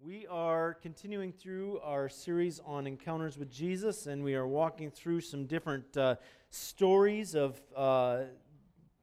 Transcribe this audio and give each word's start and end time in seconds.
We 0.00 0.28
are 0.28 0.74
continuing 0.74 1.32
through 1.32 1.80
our 1.80 2.08
series 2.08 2.60
on 2.64 2.86
encounters 2.86 3.36
with 3.36 3.50
Jesus, 3.50 4.06
and 4.06 4.22
we 4.22 4.36
are 4.36 4.46
walking 4.46 4.92
through 4.92 5.22
some 5.22 5.44
different 5.44 5.96
uh, 5.96 6.14
stories 6.50 7.34
of 7.34 7.60
uh, 7.76 8.20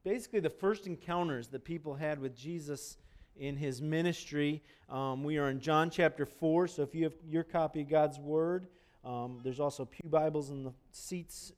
basically 0.04 0.40
the 0.40 0.48
first 0.48 0.86
encounters 0.86 1.48
that 1.48 1.64
people 1.64 1.94
had 1.94 2.18
with 2.18 2.34
Jesus 2.34 2.96
in 3.36 3.56
his 3.56 3.82
ministry. 3.82 4.62
Um, 4.88 5.22
we 5.22 5.36
are 5.36 5.50
in 5.50 5.60
John 5.60 5.90
chapter 5.90 6.24
4, 6.24 6.66
so 6.66 6.82
if 6.82 6.94
you 6.94 7.04
have 7.04 7.14
your 7.28 7.44
copy 7.44 7.82
of 7.82 7.90
God's 7.90 8.18
Word, 8.18 8.68
um, 9.04 9.40
there's 9.44 9.60
also 9.60 9.84
Pew 9.84 10.08
Bibles 10.08 10.48
in 10.48 10.64
the 10.64 10.72
seats 10.92 11.52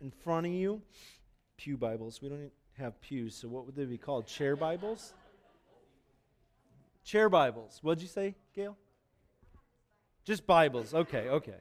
in 0.00 0.10
front 0.10 0.46
of 0.46 0.52
you. 0.52 0.82
Pew 1.56 1.76
Bibles. 1.76 2.20
We 2.20 2.28
don't 2.28 2.50
have 2.76 3.00
pews, 3.00 3.36
so 3.36 3.46
what 3.46 3.66
would 3.66 3.76
they 3.76 3.84
be 3.84 3.98
called? 3.98 4.26
Chair 4.26 4.56
Bibles? 4.56 5.14
Chair 7.04 7.28
Bibles. 7.28 7.80
What'd 7.82 8.00
you 8.00 8.08
say, 8.08 8.34
Gail? 8.54 8.78
Just 10.24 10.46
Bibles. 10.46 10.94
Okay, 10.94 11.28
okay. 11.28 11.58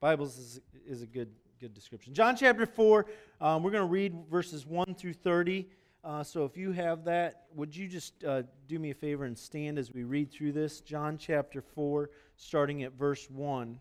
Bibles 0.00 0.36
is, 0.36 0.60
is 0.86 1.00
a 1.00 1.06
good, 1.06 1.30
good 1.58 1.72
description. 1.72 2.12
John 2.12 2.36
chapter 2.36 2.66
4, 2.66 3.06
um, 3.40 3.62
we're 3.62 3.70
going 3.70 3.82
to 3.82 3.90
read 3.90 4.14
verses 4.30 4.66
1 4.66 4.94
through 4.94 5.14
30. 5.14 5.66
Uh, 6.04 6.22
so 6.22 6.44
if 6.44 6.58
you 6.58 6.72
have 6.72 7.04
that, 7.04 7.46
would 7.54 7.74
you 7.74 7.88
just 7.88 8.22
uh, 8.22 8.42
do 8.68 8.78
me 8.78 8.90
a 8.90 8.94
favor 8.94 9.24
and 9.24 9.36
stand 9.36 9.78
as 9.78 9.94
we 9.94 10.04
read 10.04 10.30
through 10.30 10.52
this? 10.52 10.82
John 10.82 11.16
chapter 11.16 11.62
4, 11.62 12.10
starting 12.36 12.82
at 12.82 12.92
verse 12.92 13.30
1. 13.30 13.80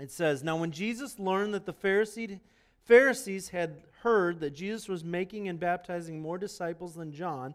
It 0.00 0.10
says, 0.10 0.42
Now 0.42 0.56
when 0.56 0.72
Jesus 0.72 1.20
learned 1.20 1.54
that 1.54 1.66
the 1.66 1.72
Pharisee, 1.72 2.40
Pharisees 2.84 3.50
had 3.50 3.84
heard 4.02 4.40
that 4.40 4.56
Jesus 4.56 4.88
was 4.88 5.04
making 5.04 5.46
and 5.46 5.60
baptizing 5.60 6.20
more 6.20 6.36
disciples 6.36 6.96
than 6.96 7.12
John, 7.12 7.54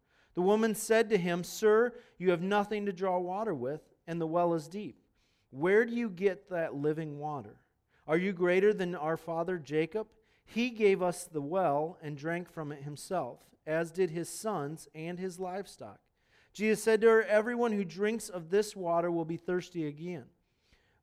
The 0.35 0.41
woman 0.41 0.75
said 0.75 1.09
to 1.09 1.17
him, 1.17 1.43
Sir, 1.43 1.93
you 2.17 2.31
have 2.31 2.41
nothing 2.41 2.85
to 2.85 2.93
draw 2.93 3.19
water 3.19 3.53
with, 3.53 3.81
and 4.07 4.19
the 4.19 4.27
well 4.27 4.53
is 4.53 4.67
deep. 4.67 4.97
Where 5.49 5.85
do 5.85 5.93
you 5.93 6.09
get 6.09 6.49
that 6.49 6.75
living 6.75 7.19
water? 7.19 7.57
Are 8.07 8.17
you 8.17 8.31
greater 8.31 8.73
than 8.73 8.95
our 8.95 9.17
father 9.17 9.57
Jacob? 9.57 10.07
He 10.45 10.69
gave 10.69 11.01
us 11.01 11.25
the 11.25 11.41
well 11.41 11.97
and 12.01 12.17
drank 12.17 12.49
from 12.49 12.71
it 12.71 12.83
himself, 12.83 13.39
as 13.67 13.91
did 13.91 14.09
his 14.09 14.29
sons 14.29 14.87
and 14.95 15.19
his 15.19 15.39
livestock. 15.39 15.99
Jesus 16.53 16.83
said 16.83 17.01
to 17.01 17.07
her, 17.07 17.23
Everyone 17.23 17.71
who 17.71 17.85
drinks 17.85 18.27
of 18.29 18.49
this 18.49 18.75
water 18.75 19.11
will 19.11 19.25
be 19.25 19.37
thirsty 19.37 19.87
again. 19.87 20.25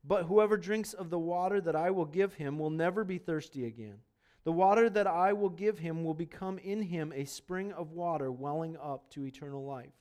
But 0.04 0.24
whoever 0.24 0.56
drinks 0.56 0.92
of 0.92 1.10
the 1.10 1.18
water 1.18 1.60
that 1.60 1.76
I 1.76 1.90
will 1.90 2.04
give 2.04 2.34
him 2.34 2.58
will 2.58 2.70
never 2.70 3.04
be 3.04 3.18
thirsty 3.18 3.66
again. 3.66 3.98
The 4.44 4.52
water 4.52 4.88
that 4.90 5.06
I 5.06 5.32
will 5.32 5.50
give 5.50 5.78
him 5.78 6.04
will 6.04 6.14
become 6.14 6.58
in 6.58 6.82
him 6.82 7.12
a 7.14 7.24
spring 7.24 7.72
of 7.72 7.92
water 7.92 8.32
welling 8.32 8.76
up 8.76 9.10
to 9.10 9.26
eternal 9.26 9.64
life. 9.64 9.92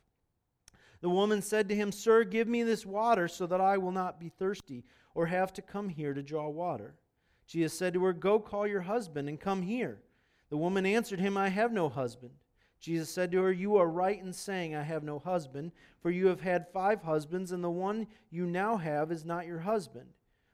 The 1.01 1.09
woman 1.09 1.41
said 1.41 1.69
to 1.69 1.75
him, 1.75 1.91
Sir, 1.91 2.23
give 2.23 2.47
me 2.47 2.63
this 2.63 2.85
water 2.85 3.27
so 3.27 3.45
that 3.47 3.61
I 3.61 3.77
will 3.77 3.91
not 3.91 4.19
be 4.19 4.29
thirsty 4.29 4.83
or 5.13 5.27
have 5.27 5.53
to 5.53 5.61
come 5.61 5.89
here 5.89 6.13
to 6.13 6.23
draw 6.23 6.49
water. 6.49 6.95
Jesus 7.45 7.77
said 7.77 7.93
to 7.93 8.03
her, 8.03 8.13
Go 8.13 8.39
call 8.39 8.67
your 8.67 8.81
husband 8.81 9.29
and 9.29 9.39
come 9.39 9.61
here. 9.61 9.99
The 10.49 10.57
woman 10.57 10.85
answered 10.85 11.19
him, 11.19 11.37
I 11.37 11.49
have 11.49 11.71
no 11.71 11.89
husband. 11.89 12.33
Jesus 12.79 13.09
said 13.09 13.31
to 13.31 13.41
her, 13.41 13.51
You 13.51 13.77
are 13.77 13.89
right 13.89 14.21
in 14.21 14.33
saying, 14.33 14.75
I 14.75 14.83
have 14.83 15.03
no 15.03 15.19
husband, 15.19 15.71
for 16.01 16.11
you 16.11 16.27
have 16.27 16.41
had 16.41 16.71
five 16.71 17.03
husbands, 17.03 17.51
and 17.51 17.63
the 17.63 17.69
one 17.69 18.07
you 18.29 18.45
now 18.45 18.77
have 18.77 19.11
is 19.11 19.25
not 19.25 19.47
your 19.47 19.59
husband. 19.59 20.07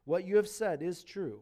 What 0.06 0.26
you 0.26 0.38
have 0.38 0.48
said 0.48 0.82
is 0.82 1.04
true. 1.04 1.42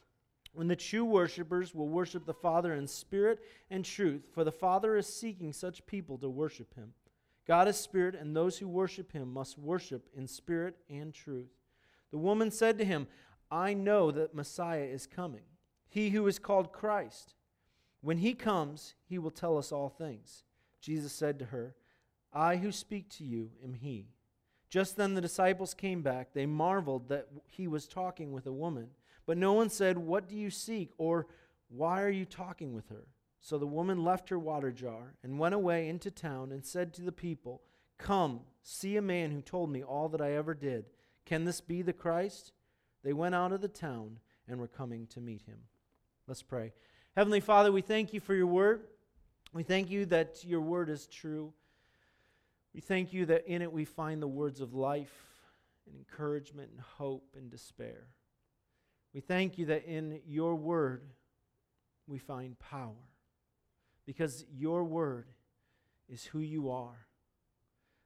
when 0.53 0.67
the 0.67 0.75
true 0.75 1.05
worshippers 1.05 1.73
will 1.73 1.87
worship 1.87 2.25
the 2.25 2.33
Father 2.33 2.73
in 2.73 2.87
spirit 2.87 3.39
and 3.69 3.85
truth, 3.85 4.27
for 4.33 4.43
the 4.43 4.51
Father 4.51 4.97
is 4.97 5.07
seeking 5.07 5.53
such 5.53 5.85
people 5.85 6.17
to 6.17 6.29
worship 6.29 6.73
him. 6.75 6.93
God 7.47 7.67
is 7.67 7.77
spirit, 7.77 8.15
and 8.15 8.35
those 8.35 8.57
who 8.57 8.67
worship 8.67 9.11
him 9.11 9.33
must 9.33 9.57
worship 9.57 10.09
in 10.15 10.27
spirit 10.27 10.75
and 10.89 11.13
truth. 11.13 11.49
The 12.11 12.17
woman 12.17 12.51
said 12.51 12.77
to 12.77 12.85
him, 12.85 13.07
I 13.49 13.73
know 13.73 14.11
that 14.11 14.35
Messiah 14.35 14.83
is 14.83 15.07
coming, 15.07 15.43
he 15.89 16.09
who 16.09 16.27
is 16.27 16.39
called 16.39 16.71
Christ. 16.71 17.33
When 18.01 18.17
he 18.17 18.33
comes, 18.33 18.95
he 19.07 19.19
will 19.19 19.31
tell 19.31 19.57
us 19.57 19.71
all 19.71 19.89
things. 19.89 20.43
Jesus 20.79 21.11
said 21.11 21.37
to 21.39 21.45
her, 21.45 21.75
I 22.33 22.57
who 22.57 22.71
speak 22.71 23.09
to 23.17 23.23
you 23.23 23.51
am 23.63 23.73
he. 23.73 24.07
Just 24.69 24.95
then 24.95 25.13
the 25.13 25.21
disciples 25.21 25.73
came 25.73 26.01
back. 26.01 26.33
They 26.33 26.45
marveled 26.45 27.09
that 27.09 27.27
he 27.45 27.67
was 27.67 27.87
talking 27.87 28.31
with 28.31 28.47
a 28.47 28.53
woman. 28.53 28.87
But 29.31 29.37
no 29.37 29.53
one 29.53 29.69
said, 29.69 29.97
What 29.97 30.27
do 30.27 30.35
you 30.35 30.49
seek? 30.49 30.91
or 30.97 31.25
Why 31.69 32.01
are 32.03 32.09
you 32.09 32.25
talking 32.25 32.73
with 32.73 32.89
her? 32.89 33.07
So 33.39 33.57
the 33.57 33.65
woman 33.65 34.03
left 34.03 34.27
her 34.27 34.37
water 34.37 34.73
jar 34.73 35.13
and 35.23 35.39
went 35.39 35.55
away 35.55 35.87
into 35.87 36.11
town 36.11 36.51
and 36.51 36.65
said 36.65 36.93
to 36.95 37.01
the 37.01 37.13
people, 37.13 37.61
Come, 37.97 38.41
see 38.61 38.97
a 38.97 39.01
man 39.01 39.31
who 39.31 39.41
told 39.41 39.71
me 39.71 39.83
all 39.83 40.09
that 40.09 40.19
I 40.19 40.33
ever 40.33 40.53
did. 40.53 40.87
Can 41.25 41.45
this 41.45 41.61
be 41.61 41.81
the 41.81 41.93
Christ? 41.93 42.51
They 43.05 43.13
went 43.13 43.33
out 43.33 43.53
of 43.53 43.61
the 43.61 43.69
town 43.69 44.19
and 44.49 44.59
were 44.59 44.67
coming 44.67 45.07
to 45.07 45.21
meet 45.21 45.43
him. 45.43 45.59
Let's 46.27 46.43
pray. 46.43 46.73
Heavenly 47.15 47.39
Father, 47.39 47.71
we 47.71 47.79
thank 47.79 48.11
you 48.11 48.19
for 48.19 48.35
your 48.35 48.47
word. 48.47 48.81
We 49.53 49.63
thank 49.63 49.89
you 49.89 50.07
that 50.07 50.43
your 50.43 50.59
word 50.59 50.89
is 50.89 51.07
true. 51.07 51.53
We 52.73 52.81
thank 52.81 53.13
you 53.13 53.27
that 53.27 53.47
in 53.47 53.61
it 53.61 53.71
we 53.71 53.85
find 53.85 54.21
the 54.21 54.27
words 54.27 54.59
of 54.59 54.73
life 54.73 55.23
and 55.87 55.95
encouragement 55.95 56.71
and 56.71 56.81
hope 56.81 57.29
and 57.37 57.49
despair. 57.49 58.07
We 59.13 59.21
thank 59.21 59.57
you 59.57 59.65
that 59.67 59.85
in 59.85 60.21
your 60.25 60.55
word 60.55 61.03
we 62.07 62.17
find 62.17 62.57
power 62.59 63.09
because 64.05 64.45
your 64.53 64.83
word 64.83 65.27
is 66.09 66.25
who 66.25 66.39
you 66.39 66.69
are. 66.71 67.07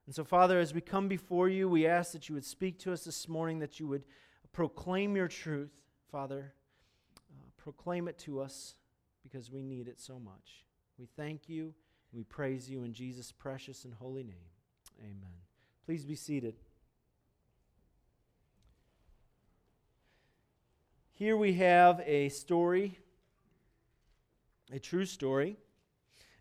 And 0.05 0.13
so, 0.13 0.23
Father, 0.23 0.59
as 0.59 0.73
we 0.73 0.81
come 0.81 1.07
before 1.07 1.49
you, 1.49 1.67
we 1.67 1.87
ask 1.87 2.11
that 2.11 2.29
you 2.29 2.35
would 2.35 2.45
speak 2.45 2.77
to 2.79 2.93
us 2.93 3.03
this 3.03 3.27
morning, 3.27 3.59
that 3.59 3.79
you 3.79 3.87
would 3.87 4.03
proclaim 4.53 5.15
your 5.15 5.27
truth, 5.27 5.81
Father. 6.11 6.53
Uh, 7.31 7.45
proclaim 7.57 8.07
it 8.07 8.17
to 8.19 8.39
us 8.39 8.75
because 9.23 9.51
we 9.51 9.63
need 9.63 9.87
it 9.87 9.99
so 9.99 10.19
much. 10.19 10.65
We 10.99 11.07
thank 11.17 11.49
you. 11.49 11.73
We 12.13 12.23
praise 12.23 12.69
you 12.69 12.83
in 12.83 12.93
Jesus' 12.93 13.31
precious 13.31 13.83
and 13.83 13.93
holy 13.93 14.23
name. 14.23 14.51
Amen. 15.01 15.33
Please 15.85 16.05
be 16.05 16.15
seated. 16.15 16.55
Here 21.17 21.37
we 21.37 21.53
have 21.53 22.01
a 22.05 22.27
story, 22.27 22.99
a 24.69 24.79
true 24.79 25.05
story, 25.05 25.55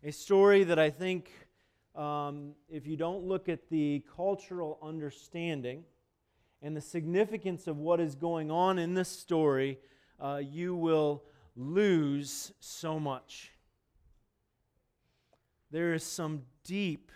a 0.02 0.10
story 0.10 0.64
that 0.64 0.80
I 0.80 0.90
think, 0.90 1.30
um, 1.94 2.56
if 2.68 2.84
you 2.84 2.96
don't 2.96 3.22
look 3.22 3.48
at 3.48 3.68
the 3.68 4.02
cultural 4.16 4.80
understanding 4.82 5.84
and 6.60 6.76
the 6.76 6.80
significance 6.80 7.68
of 7.68 7.76
what 7.76 8.00
is 8.00 8.16
going 8.16 8.50
on 8.50 8.80
in 8.80 8.94
this 8.94 9.08
story, 9.08 9.78
uh, 10.18 10.40
you 10.42 10.74
will 10.74 11.22
lose 11.54 12.50
so 12.58 12.98
much. 12.98 13.52
There 15.70 15.94
is 15.94 16.02
some 16.02 16.42
deep, 16.64 17.12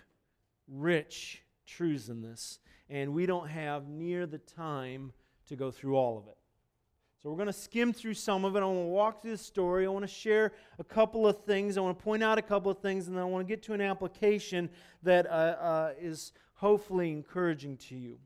rich 0.69 1.43
truths 1.67 2.09
in 2.09 2.23
this, 2.23 2.61
and 2.89 3.13
we 3.13 3.27
don't 3.27 3.49
have 3.49 3.89
near 3.89 4.27
the 4.27 4.39
time 4.39 5.13
to 5.49 5.57
go 5.57 5.73
through 5.73 5.97
all 5.97 6.19
of 6.19 6.29
it. 6.29 6.38
So 7.21 7.31
we're 7.31 7.37
going 7.37 7.49
to 7.49 7.53
skim 7.53 7.93
through 7.93 8.15
some 8.15 8.45
of 8.45 8.55
it. 8.55 8.61
I 8.61 8.65
want 8.65 8.79
to 8.79 8.83
walk 8.83 9.23
through 9.23 9.33
the 9.33 9.39
story. 9.39 9.87
I 9.87 9.89
want 9.89 10.05
to 10.05 10.13
share 10.13 10.53
a 10.79 10.85
couple 10.85 11.27
of 11.27 11.45
things. 11.45 11.77
I 11.77 11.81
want 11.81 11.99
to 11.99 12.05
point 12.05 12.23
out 12.23 12.39
a 12.39 12.43
couple 12.43 12.71
of 12.71 12.79
things, 12.79 13.09
and 13.09 13.17
then 13.17 13.23
I 13.25 13.27
want 13.27 13.45
to 13.45 13.53
get 13.53 13.61
to 13.65 13.73
an 13.73 13.81
application 13.81 14.71
that 15.03 15.27
uh, 15.27 15.31
uh, 15.31 15.93
is 16.01 16.33
hopefully 16.55 17.11
encouraging 17.11 17.77
to 17.89 17.97
you. 17.97 18.19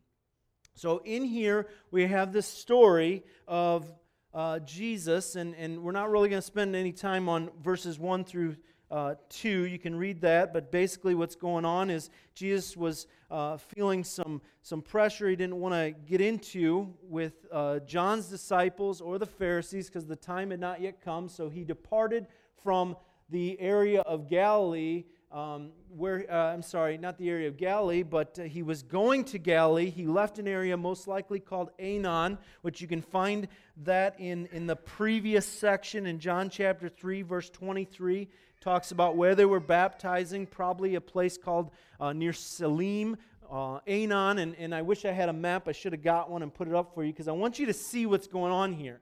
So 0.75 1.01
in 1.07 1.25
here, 1.25 1.69
we 1.91 2.07
have 2.07 2.35
this 2.35 2.47
story 2.47 3.23
of 3.49 3.91
uh, 4.35 4.59
Jesus, 4.59 5.37
and, 5.37 5.55
and 5.55 5.83
we're 5.83 5.93
not 5.93 6.11
really 6.11 6.29
going 6.29 6.43
to 6.43 6.47
spend 6.47 6.77
any 6.77 6.93
time 6.93 7.31
on 7.31 7.51
verses 7.63 7.99
1 7.99 8.25
through 8.25 8.57
uh, 8.93 9.15
2. 9.31 9.67
You 9.67 9.79
can 9.79 9.97
read 9.97 10.21
that, 10.21 10.53
but 10.53 10.71
basically, 10.71 11.15
what's 11.15 11.35
going 11.35 11.65
on 11.65 11.91
is 11.91 12.11
Jesus 12.35 12.77
was 12.77 13.07
uh, 13.31 13.57
feeling 13.57 14.05
some, 14.05 14.43
some 14.63 14.83
pressure 14.83 15.29
he 15.29 15.35
didn't 15.35 15.59
want 15.59 15.75
to 15.75 15.91
get 16.07 16.21
into 16.21 16.93
with 17.03 17.33
uh, 17.51 17.79
John's 17.81 18.27
disciples 18.27 19.01
or 19.01 19.19
the 19.19 19.27
Pharisees 19.27 19.89
because 19.89 20.07
the 20.07 20.15
time 20.15 20.51
had 20.51 20.61
not 20.61 20.81
yet 20.81 21.01
come. 21.03 21.29
So 21.29 21.49
he 21.49 21.65
departed 21.65 22.27
from 22.63 22.97
the 23.31 23.59
area 23.59 24.03
of 24.03 24.29
Galilee 24.29 25.05
um, 25.33 25.71
where 25.97 26.31
uh, 26.31 26.53
I'm 26.53 26.63
sorry, 26.63 26.99
not 26.99 27.17
the 27.17 27.31
area 27.31 27.49
of 27.49 27.57
Galilee, 27.57 28.03
but 28.03 28.39
uh, 28.39 28.43
he 28.43 28.63
was 28.63 28.83
going 28.83 29.25
to 29.27 29.39
Galilee. 29.39 29.89
He 29.89 30.07
left 30.07 30.39
an 30.39 30.47
area 30.47 30.77
most 30.77 31.09
likely 31.09 31.41
called 31.41 31.71
Aenon, 31.79 32.39
which 32.61 32.81
you 32.81 32.87
can 32.87 33.01
find 33.01 33.49
that 33.85 34.21
in, 34.21 34.47
in 34.53 34.67
the 34.67 34.77
previous 34.77 35.47
section 35.47 36.07
in 36.07 36.19
John 36.19 36.51
chapter 36.51 36.89
3, 36.89 37.23
verse 37.23 37.49
23. 37.49 38.29
Talks 38.63 38.93
about 38.93 39.17
where 39.17 39.35
they 39.35 39.45
were 39.45 39.59
baptizing, 39.59 40.47
probably 40.47 40.95
a 40.95 41.01
place 41.01 41.37
called 41.37 41.73
uh, 41.99 42.13
near 42.13 42.33
Salim, 42.33 43.17
uh, 43.51 43.81
Aenon. 43.89 44.41
And, 44.41 44.55
and 44.55 44.73
I 44.73 44.83
wish 44.83 45.05
I 45.05 45.11
had 45.11 45.29
a 45.29 45.33
map. 45.33 45.67
I 45.67 45.73
should 45.73 45.91
have 45.91 46.03
got 46.05 46.31
one 46.31 46.45
and 46.45 46.55
put 46.55 46.69
it 46.69 46.75
up 46.75 46.95
for 46.95 47.03
you 47.03 47.13
because 47.13 47.27
I 47.27 47.33
want 47.33 47.59
you 47.59 47.67
to 47.67 47.73
see 47.73 48.07
what's 48.07 48.29
going 48.29 48.53
on 48.53 48.73
here. 48.73 49.01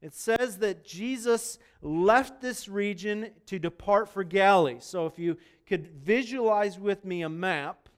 It 0.00 0.14
says 0.14 0.56
that 0.60 0.86
Jesus 0.86 1.58
left 1.82 2.40
this 2.40 2.66
region 2.66 3.28
to 3.44 3.58
depart 3.58 4.08
for 4.08 4.24
Galilee. 4.24 4.78
So 4.80 5.04
if 5.04 5.18
you 5.18 5.36
could 5.66 5.88
visualize 5.88 6.78
with 6.78 7.04
me 7.04 7.22
a 7.22 7.28
map, 7.28 7.90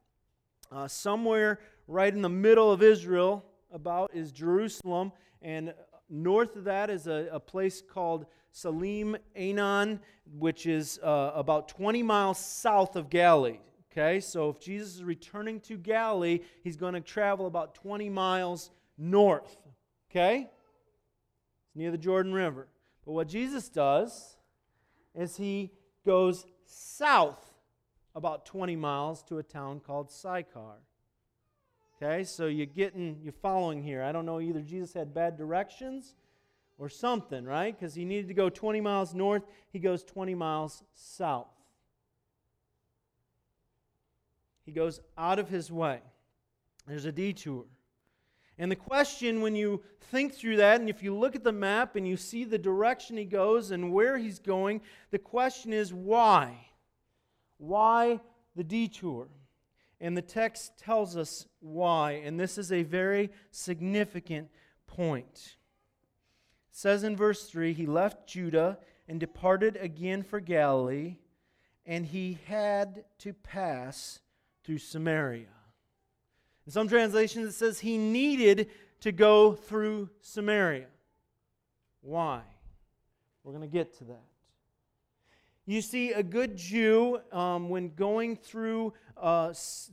uh, 0.73 0.89
somewhere 0.89 1.61
right 1.87 2.13
in 2.13 2.21
the 2.21 2.29
middle 2.29 2.73
of 2.73 2.83
Israel, 2.83 3.45
about 3.73 4.11
is 4.13 4.33
Jerusalem, 4.33 5.13
and 5.41 5.73
north 6.11 6.57
of 6.57 6.65
that 6.65 6.91
is 6.91 7.07
a, 7.07 7.29
a 7.31 7.39
place 7.39 7.81
called 7.81 8.27
Salim 8.53 9.17
Aenon, 9.37 10.01
which 10.39 10.67
is 10.67 10.99
uh, 11.03 11.33
about 11.35 11.69
20 11.69 12.03
miles 12.03 12.39
south 12.39 12.97
of 12.97 13.11
Galilee. 13.11 13.59
Okay, 13.91 14.21
so 14.21 14.51
if 14.51 14.61
Jesus 14.61 14.97
is 14.97 15.05
returning 15.05 15.61
to 15.61 15.77
Galilee, 15.77 16.41
he's 16.63 16.77
going 16.77 16.95
to 16.95 17.01
travel 17.01 17.47
about 17.47 17.75
20 17.75 18.09
miles 18.11 18.71
north. 18.97 19.57
Okay? 20.11 20.49
It's 21.67 21.77
near 21.77 21.91
the 21.91 21.99
Jordan 21.99 22.33
River. 22.33 22.69
But 23.05 23.13
what 23.13 23.29
Jesus 23.29 23.69
does 23.69 24.37
is 25.15 25.37
he 25.37 25.73
goes 26.05 26.47
south 26.65 27.55
about 28.15 28.45
20 28.47 28.77
miles 28.77 29.23
to 29.25 29.39
a 29.39 29.43
town 29.43 29.81
called 29.81 30.11
Sychar. 30.11 30.83
Okay, 31.97 32.23
so 32.23 32.47
you're 32.47 32.67
getting, 32.67 33.19
you're 33.23 33.33
following 33.33 33.83
here. 33.83 34.03
I 34.03 34.13
don't 34.13 34.27
know, 34.27 34.41
either 34.41 34.61
Jesus 34.61 34.93
had 34.95 35.13
bad 35.13 35.37
directions 35.37 36.15
or 36.79 36.89
something, 36.89 37.45
right? 37.45 37.79
Because 37.79 37.95
he 37.95 38.05
needed 38.05 38.29
to 38.29 38.35
go 38.35 38.49
20 38.49 38.81
miles 38.81 39.15
north, 39.15 39.43
he 39.71 39.79
goes 39.79 40.05
20 40.05 40.35
miles 40.35 40.83
south. 40.95 41.49
He 44.65 44.73
goes 44.73 45.01
out 45.17 45.39
of 45.39 45.49
his 45.49 45.73
way. 45.73 46.01
There's 46.87 47.05
a 47.05 47.13
detour. 47.13 47.65
And 48.59 48.71
the 48.71 48.77
question, 48.77 49.41
when 49.41 49.55
you 49.55 49.83
think 50.11 50.35
through 50.35 50.57
that, 50.57 50.81
and 50.81 50.89
if 50.89 51.03
you 51.03 51.15
look 51.15 51.37
at 51.37 51.45
the 51.45 51.53
map 51.53 51.97
and 51.97 52.07
you 52.07 52.17
see 52.17 52.45
the 52.45 52.59
direction 52.59 53.17
he 53.17 53.25
goes 53.25 53.71
and 53.71 53.93
where 53.93 54.19
he's 54.19 54.39
going, 54.39 54.81
the 55.11 55.19
question 55.19 55.73
is 55.73 55.95
why? 55.95 56.69
Why 57.59 58.21
the 58.57 58.65
detour? 58.65 59.29
And 60.01 60.17
the 60.17 60.23
text 60.23 60.79
tells 60.79 61.17
us 61.17 61.47
why. 61.61 62.23
And 62.25 62.39
this 62.39 62.59
is 62.59 62.73
a 62.73 62.83
very 62.83 63.31
significant 63.51 64.49
point. 64.87 65.57
Says 66.79 67.03
in 67.03 67.17
verse 67.17 67.43
3 67.51 67.73
He 67.73 67.87
left 67.87 68.29
Judah 68.29 68.79
and 69.09 69.19
departed 69.19 69.77
again 69.81 70.23
for 70.23 70.39
Galilee, 70.39 71.17
and 71.85 72.07
he 72.07 72.39
had 72.45 73.05
to 73.19 73.33
pass 73.33 74.21
through 74.63 74.79
Samaria. 74.79 75.49
In 76.67 76.71
some 76.71 76.87
translations, 76.87 77.49
it 77.49 77.55
says 77.55 77.81
he 77.81 77.99
needed 77.99 78.71
to 79.01 79.11
go 79.11 79.55
through 79.55 80.11
Samaria. 80.21 80.87
Why? 82.01 82.43
We're 83.43 83.55
going 83.55 83.69
to 83.69 83.77
get 83.77 83.99
to 83.99 84.05
that. 84.05 84.23
You 85.69 85.83
see, 85.83 86.13
a 86.13 86.23
good 86.23 86.57
Jew, 86.57 87.21
um, 87.31 87.69
when 87.69 87.91
going 87.95 88.37
through 88.37 88.95
uh, 89.19 89.53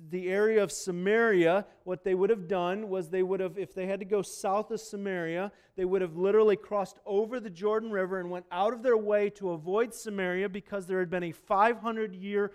the 0.10 0.30
area 0.30 0.63
of 0.63 0.72
Samaria, 0.72 1.66
what 1.83 2.06
they 2.06 2.16
would 2.16 2.30
have 2.30 2.48
done 2.48 2.88
was 2.88 3.10
they 3.10 3.24
would 3.24 3.42
have, 3.42 3.57
if 3.57 3.74
they 3.74 3.86
had 3.86 4.00
to 4.00 4.06
go 4.06 4.22
south 4.22 4.72
of 4.72 4.80
Samaria, 4.80 5.51
they 5.75 5.83
would 5.83 6.01
have 6.01 6.16
literally 6.16 6.56
crossed 6.56 7.00
over 7.06 7.42
the 7.42 7.50
Jordan 7.50 7.92
River 7.92 8.22
and 8.22 8.31
went 8.31 8.45
out 8.54 8.72
of 8.72 8.83
their 8.83 8.95
way 8.95 9.30
to 9.31 9.50
avoid 9.50 9.94
Samaria 9.94 10.48
because 10.48 10.88
there 10.88 11.00
had 11.00 11.10
been 11.10 11.24
a 11.24 11.33
500 11.33 12.16
year 12.16 12.54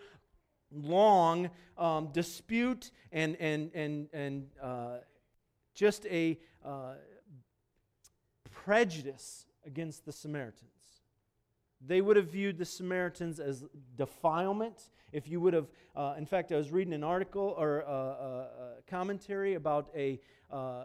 long 0.73 1.51
um, 1.77 2.09
dispute 2.15 2.91
and, 3.13 3.37
and, 3.37 3.71
and, 3.75 4.09
and 4.15 4.47
uh, 4.63 4.97
just 5.75 6.07
a 6.07 6.39
uh, 6.65 6.95
prejudice 8.51 9.45
against 9.67 10.07
the 10.07 10.13
Samaritans. 10.13 10.80
They 11.87 12.01
would 12.01 12.17
have 12.17 12.29
viewed 12.29 12.59
the 12.59 12.65
Samaritans 12.65 13.41
as 13.41 13.65
defilement. 13.97 14.91
If 15.13 15.29
you 15.29 15.41
would 15.41 15.55
have, 15.55 15.69
uh, 15.97 16.15
in 16.19 16.27
fact, 16.27 16.53
I 16.53 16.57
was 16.57 16.71
reading 16.71 16.93
an 16.93 17.05
article 17.05 17.55
or 17.59 17.81
a, 17.81 17.91
a, 17.91 17.95
a 17.95 18.83
commentary 18.87 19.55
about 19.55 19.89
a, 19.97 20.21
uh, 20.51 20.85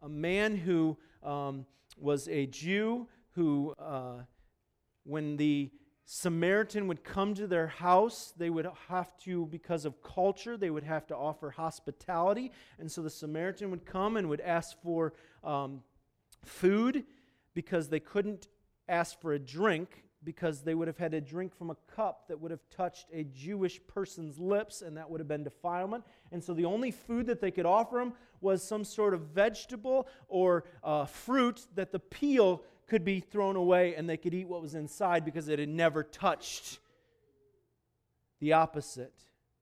a 0.00 0.08
man 0.08 0.56
who 0.56 0.96
um, 1.22 1.66
was 1.98 2.28
a 2.28 2.46
Jew 2.46 3.08
who, 3.32 3.74
uh, 3.78 4.22
when 5.04 5.36
the 5.36 5.70
Samaritan 6.04 6.88
would 6.88 7.04
come 7.04 7.34
to 7.34 7.46
their 7.46 7.68
house, 7.68 8.32
they 8.36 8.50
would 8.50 8.68
have 8.88 9.16
to, 9.18 9.46
because 9.46 9.84
of 9.84 10.02
culture, 10.02 10.56
they 10.56 10.70
would 10.70 10.82
have 10.84 11.06
to 11.08 11.16
offer 11.16 11.50
hospitality. 11.50 12.52
And 12.78 12.90
so 12.90 13.02
the 13.02 13.10
Samaritan 13.10 13.70
would 13.70 13.86
come 13.86 14.16
and 14.16 14.28
would 14.28 14.40
ask 14.40 14.80
for 14.82 15.14
um, 15.42 15.82
food 16.44 17.04
because 17.54 17.88
they 17.88 18.00
couldn't 18.00 18.48
ask 18.88 19.20
for 19.20 19.32
a 19.32 19.38
drink 19.38 20.04
because 20.24 20.62
they 20.62 20.74
would 20.74 20.88
have 20.88 20.98
had 20.98 21.12
to 21.12 21.20
drink 21.20 21.56
from 21.56 21.70
a 21.70 21.76
cup 21.94 22.28
that 22.28 22.40
would 22.40 22.50
have 22.50 22.62
touched 22.70 23.06
a 23.12 23.24
Jewish 23.24 23.80
person's 23.86 24.38
lips, 24.38 24.82
and 24.82 24.96
that 24.96 25.10
would 25.10 25.20
have 25.20 25.28
been 25.28 25.44
defilement. 25.44 26.04
And 26.30 26.42
so 26.42 26.54
the 26.54 26.64
only 26.64 26.90
food 26.90 27.26
that 27.26 27.40
they 27.40 27.50
could 27.50 27.66
offer 27.66 28.00
him 28.00 28.12
was 28.40 28.62
some 28.62 28.84
sort 28.84 29.14
of 29.14 29.20
vegetable 29.20 30.06
or 30.28 30.64
uh, 30.82 31.06
fruit 31.06 31.66
that 31.74 31.92
the 31.92 31.98
peel 31.98 32.62
could 32.86 33.04
be 33.04 33.20
thrown 33.20 33.56
away 33.56 33.94
and 33.94 34.08
they 34.08 34.16
could 34.16 34.34
eat 34.34 34.48
what 34.48 34.60
was 34.60 34.74
inside 34.74 35.24
because 35.24 35.48
it 35.48 35.58
had 35.58 35.68
never 35.68 36.02
touched 36.02 36.78
the 38.40 38.52
opposite, 38.52 39.14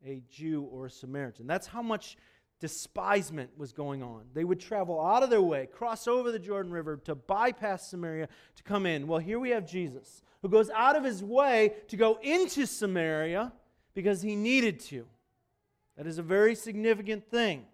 a 0.04 0.22
Jew 0.30 0.62
or 0.62 0.86
a 0.86 0.90
Samaritan. 0.90 1.46
That's 1.46 1.66
how 1.66 1.82
much 1.82 2.16
despisement 2.60 3.50
was 3.56 3.72
going 3.72 4.02
on. 4.02 4.24
They 4.34 4.44
would 4.44 4.60
travel 4.60 5.00
out 5.00 5.22
of 5.22 5.30
their 5.30 5.42
way, 5.42 5.66
cross 5.66 6.06
over 6.06 6.30
the 6.30 6.38
Jordan 6.38 6.70
River 6.70 6.98
to 7.04 7.14
bypass 7.14 7.88
Samaria 7.88 8.28
to 8.56 8.62
come 8.62 8.86
in. 8.86 9.06
Well, 9.06 9.18
here 9.18 9.38
we 9.38 9.50
have 9.50 9.66
Jesus 9.66 10.22
who 10.42 10.48
goes 10.48 10.70
out 10.70 10.96
of 10.96 11.04
his 11.04 11.22
way 11.22 11.74
to 11.88 11.96
go 11.96 12.18
into 12.22 12.66
Samaria 12.66 13.52
because 13.94 14.22
he 14.22 14.36
needed 14.36 14.80
to. 14.80 15.06
That 15.96 16.06
is 16.06 16.18
a 16.18 16.22
very 16.22 16.54
significant 16.54 17.30
thing. 17.30 17.66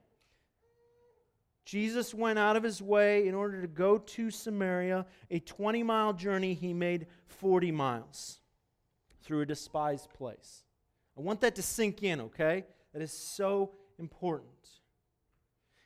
Jesus 1.65 2.15
went 2.15 2.39
out 2.39 2.57
of 2.57 2.63
his 2.63 2.81
way 2.81 3.27
in 3.27 3.35
order 3.35 3.61
to 3.61 3.67
go 3.67 3.99
to 3.99 4.31
Samaria. 4.31 5.07
A 5.31 5.41
20 5.41 5.83
mile 5.83 6.13
journey, 6.13 6.55
he 6.55 6.73
made 6.73 7.07
40 7.27 7.73
miles 7.73 8.39
through 9.23 9.41
a 9.41 9.47
despised 9.47 10.13
place. 10.15 10.63
I 11.19 11.23
want 11.23 11.41
that 11.41 11.57
to 11.57 11.63
sink 11.63 12.03
in, 12.03 12.21
okay? 12.21 12.65
That 12.93 13.03
is 13.03 13.13
so 13.13 13.73
important. 13.99 14.51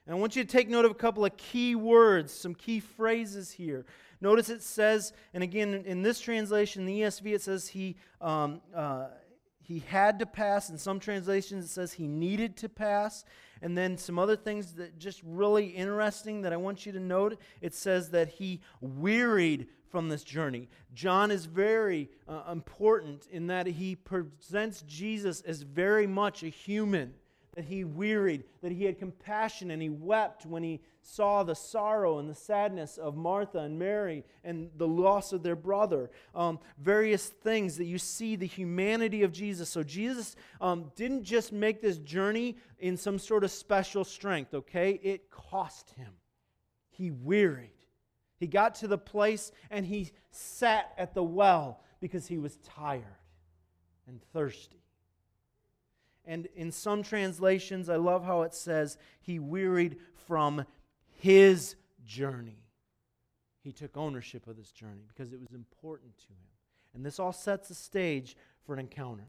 And 0.07 0.15
I 0.17 0.19
want 0.19 0.35
you 0.35 0.43
to 0.43 0.51
take 0.51 0.69
note 0.69 0.85
of 0.85 0.91
a 0.91 0.95
couple 0.95 1.25
of 1.25 1.37
key 1.37 1.75
words, 1.75 2.33
some 2.33 2.55
key 2.55 2.81
phrases 2.81 3.51
here. 3.53 3.87
Notice 4.21 4.51
it 4.51 4.63
says, 4.63 5.13
and 5.33 5.43
again, 5.43 5.85
in 5.87 6.03
this 6.03 6.21
translation, 6.21 6.85
the 6.85 7.03
ESV, 7.03 7.35
it 7.35 7.43
says 7.43 7.69
he, 7.69 7.97
um, 8.21 8.61
uh, 8.75 9.09
he 9.63 9.79
had 9.79 10.19
to 10.19 10.27
pass. 10.27 10.69
In 10.69 10.79
some 10.79 11.01
translations, 11.01 11.65
it 11.65 11.69
says 11.69 11.93
he 11.93 12.07
needed 12.07 12.57
to 12.59 12.69
pass. 12.69 13.25
And 13.63 13.77
then 13.77 13.97
some 13.97 14.19
other 14.19 14.37
things 14.37 14.75
that 14.75 14.99
just 14.99 15.23
really 15.25 15.67
interesting 15.67 16.43
that 16.43 16.53
I 16.53 16.57
want 16.57 16.87
you 16.87 16.93
to 16.93 17.01
note. 17.01 17.39
It 17.61 17.75
says 17.75 18.11
that 18.11 18.29
he 18.29 18.61
wearied 18.81 19.69
from 19.91 20.09
this 20.09 20.25
journey. 20.25 20.69
John 20.95 21.31
is 21.31 21.47
very 21.47 22.11
uh, 22.29 22.43
important 22.51 23.27
in 23.31 23.49
that 23.49 23.67
he 23.67 23.97
presents 23.97 24.83
Jesus 24.83 25.41
as 25.43 25.63
very 25.63 26.07
much 26.07 26.43
a 26.43 26.49
human 26.49 27.15
that 27.55 27.65
he 27.65 27.85
wearied, 27.85 28.45
that 28.63 28.73
he 28.73 28.85
had 28.85 28.99
compassion, 28.99 29.71
and 29.71 29.83
he 29.83 29.89
wept 29.89 30.47
when 30.47 30.63
he 30.63 30.81
saw 31.03 31.43
the 31.43 31.55
sorrow 31.55 32.19
and 32.19 32.29
the 32.29 32.35
sadness 32.35 32.97
of 32.97 33.17
Martha 33.17 33.59
and 33.59 33.79
Mary 33.79 34.25
and 34.45 34.71
the 34.77 34.87
loss 34.87 35.33
of 35.33 35.43
their 35.43 35.57
brother. 35.57 36.11
Um, 36.35 36.61
various 36.79 37.29
things 37.29 37.77
that 37.79 37.87
you 37.87 37.99
see 37.99 38.37
the 38.37 38.47
humanity 38.47 39.23
of 39.23 39.33
Jesus. 39.33 39.69
So, 39.69 39.83
Jesus 39.83 40.37
um, 40.61 40.93
didn't 40.95 41.25
just 41.25 41.53
make 41.53 41.81
this 41.81 41.99
journey 41.99 42.57
in 42.79 42.97
some 42.97 43.19
sort 43.19 43.45
of 43.45 43.51
special 43.51 44.05
strength, 44.05 44.55
okay? 44.55 45.01
It 45.03 45.31
cost 45.31 45.91
him. 45.91 46.13
He 46.91 47.11
wearied. 47.11 47.71
He 48.37 48.47
got 48.47 48.77
to 48.77 48.89
the 48.89 48.99
place 48.99 49.53
and 49.71 49.85
he 49.85 50.13
sat 50.31 50.93
at 50.97 51.15
the 51.15 51.23
well 51.23 51.83
because 52.01 52.27
he 52.27 52.39
was 52.39 52.57
tired 52.59 53.05
and 54.07 54.21
thirsty. 54.33 54.80
And 56.25 56.49
in 56.55 56.71
some 56.71 57.03
translations, 57.03 57.89
I 57.89 57.97
love 57.97 58.25
how 58.25 58.43
it 58.43 58.55
says, 58.55 58.99
he 59.21 59.39
wearied 59.39 59.97
from 60.27 60.65
his 61.19 61.77
journey. 62.05 62.63
He 63.63 63.73
took 63.73 63.97
ownership 63.97 64.47
of 64.47 64.57
this 64.57 64.71
journey 64.71 65.05
because 65.09 65.33
it 65.33 65.41
was 65.41 65.53
important 65.53 66.17
to 66.19 66.29
him. 66.29 66.49
And 66.95 67.05
this 67.05 67.19
all 67.19 67.33
sets 67.33 67.69
the 67.69 67.75
stage 67.75 68.37
for 68.65 68.73
an 68.75 68.81
encounter. 68.81 69.29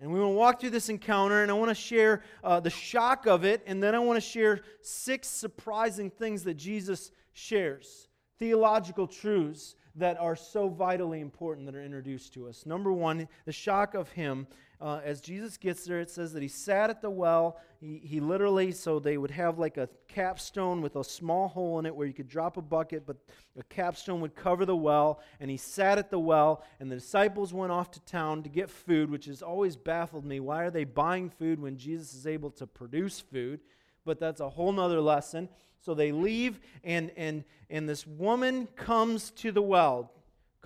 And 0.00 0.12
we 0.12 0.20
want 0.20 0.32
to 0.32 0.36
walk 0.36 0.60
through 0.60 0.70
this 0.70 0.90
encounter, 0.90 1.42
and 1.42 1.50
I 1.50 1.54
want 1.54 1.70
to 1.70 1.74
share 1.74 2.22
uh, 2.44 2.60
the 2.60 2.68
shock 2.70 3.26
of 3.26 3.44
it, 3.44 3.62
and 3.66 3.82
then 3.82 3.94
I 3.94 3.98
want 3.98 4.18
to 4.18 4.20
share 4.20 4.60
six 4.82 5.26
surprising 5.26 6.10
things 6.10 6.44
that 6.44 6.54
Jesus 6.54 7.10
shares, 7.32 8.08
theological 8.38 9.06
truths 9.06 9.74
that 9.94 10.18
are 10.20 10.36
so 10.36 10.68
vitally 10.68 11.20
important 11.20 11.64
that 11.64 11.74
are 11.74 11.82
introduced 11.82 12.34
to 12.34 12.46
us. 12.46 12.66
Number 12.66 12.92
one, 12.92 13.26
the 13.46 13.52
shock 13.52 13.94
of 13.94 14.10
him 14.10 14.46
uh, 14.78 15.00
as 15.04 15.20
Jesus 15.22 15.56
gets 15.56 15.84
there, 15.84 16.00
it 16.00 16.10
says 16.10 16.34
that 16.34 16.42
he 16.42 16.48
sat 16.48 16.90
at 16.90 17.00
the 17.00 17.08
well. 17.08 17.58
He, 17.80 17.98
he 18.04 18.20
literally, 18.20 18.72
so 18.72 18.98
they 18.98 19.16
would 19.16 19.30
have 19.30 19.58
like 19.58 19.78
a 19.78 19.88
capstone 20.06 20.82
with 20.82 20.96
a 20.96 21.04
small 21.04 21.48
hole 21.48 21.78
in 21.78 21.86
it 21.86 21.96
where 21.96 22.06
you 22.06 22.12
could 22.12 22.28
drop 22.28 22.58
a 22.58 22.62
bucket, 22.62 23.06
but 23.06 23.16
a 23.58 23.62
capstone 23.64 24.20
would 24.20 24.34
cover 24.34 24.66
the 24.66 24.76
well. 24.76 25.20
And 25.40 25.50
he 25.50 25.56
sat 25.56 25.96
at 25.96 26.10
the 26.10 26.18
well, 26.18 26.62
and 26.78 26.90
the 26.90 26.96
disciples 26.96 27.54
went 27.54 27.72
off 27.72 27.90
to 27.92 28.00
town 28.00 28.42
to 28.42 28.50
get 28.50 28.68
food, 28.68 29.10
which 29.10 29.26
has 29.26 29.40
always 29.42 29.76
baffled 29.76 30.26
me. 30.26 30.40
Why 30.40 30.64
are 30.64 30.70
they 30.70 30.84
buying 30.84 31.30
food 31.30 31.58
when 31.58 31.78
Jesus 31.78 32.12
is 32.12 32.26
able 32.26 32.50
to 32.52 32.66
produce 32.66 33.18
food? 33.20 33.60
But 34.04 34.20
that's 34.20 34.40
a 34.40 34.50
whole 34.50 34.72
nother 34.72 35.00
lesson. 35.00 35.48
So 35.80 35.94
they 35.94 36.12
leave, 36.12 36.60
and, 36.84 37.12
and, 37.16 37.44
and 37.70 37.88
this 37.88 38.06
woman 38.06 38.66
comes 38.76 39.30
to 39.32 39.52
the 39.52 39.62
well 39.62 40.12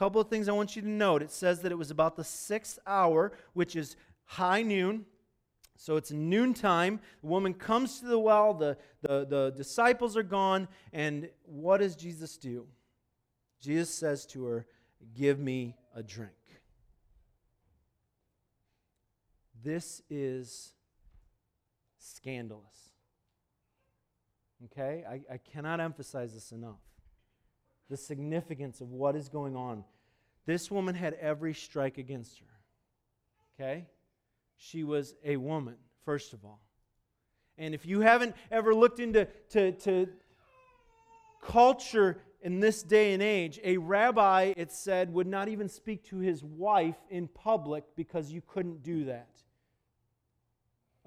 couple 0.00 0.18
of 0.18 0.28
things 0.28 0.48
I 0.48 0.52
want 0.52 0.76
you 0.76 0.80
to 0.80 0.88
note. 0.88 1.20
It 1.20 1.30
says 1.30 1.60
that 1.60 1.70
it 1.70 1.74
was 1.76 1.90
about 1.90 2.16
the 2.16 2.24
sixth 2.24 2.78
hour, 2.86 3.32
which 3.52 3.76
is 3.76 3.96
high 4.24 4.62
noon. 4.62 5.04
So 5.76 5.96
it's 5.96 6.10
noontime. 6.10 7.00
The 7.20 7.26
woman 7.26 7.52
comes 7.52 8.00
to 8.00 8.06
the 8.06 8.18
well, 8.18 8.54
the, 8.54 8.78
the, 9.02 9.26
the 9.26 9.52
disciples 9.54 10.16
are 10.16 10.22
gone, 10.22 10.68
and 10.94 11.28
what 11.44 11.80
does 11.80 11.96
Jesus 11.96 12.38
do? 12.38 12.66
Jesus 13.60 13.90
says 13.90 14.24
to 14.28 14.42
her, 14.46 14.66
Give 15.14 15.38
me 15.38 15.76
a 15.94 16.02
drink. 16.02 16.32
This 19.62 20.00
is 20.08 20.72
scandalous. 21.98 22.94
Okay? 24.64 25.04
I, 25.06 25.34
I 25.34 25.36
cannot 25.36 25.78
emphasize 25.78 26.32
this 26.32 26.52
enough 26.52 26.89
the 27.90 27.96
significance 27.96 28.80
of 28.80 28.90
what 28.92 29.16
is 29.16 29.28
going 29.28 29.56
on. 29.56 29.84
This 30.46 30.70
woman 30.70 30.94
had 30.94 31.14
every 31.14 31.52
strike 31.52 31.98
against 31.98 32.38
her. 32.38 32.46
Okay? 33.54 33.86
She 34.56 34.84
was 34.84 35.14
a 35.24 35.36
woman, 35.36 35.74
first 36.04 36.32
of 36.32 36.44
all. 36.44 36.60
And 37.58 37.74
if 37.74 37.84
you 37.84 38.00
haven't 38.00 38.34
ever 38.50 38.74
looked 38.74 39.00
into 39.00 39.26
to, 39.50 39.72
to 39.72 40.08
culture 41.42 42.22
in 42.40 42.60
this 42.60 42.82
day 42.82 43.12
and 43.12 43.22
age, 43.22 43.60
a 43.62 43.76
rabbi, 43.76 44.54
it 44.56 44.72
said, 44.72 45.12
would 45.12 45.26
not 45.26 45.48
even 45.48 45.68
speak 45.68 46.04
to 46.04 46.18
his 46.18 46.42
wife 46.42 46.96
in 47.10 47.28
public 47.28 47.84
because 47.96 48.32
you 48.32 48.40
couldn't 48.46 48.82
do 48.82 49.04
that. 49.04 49.28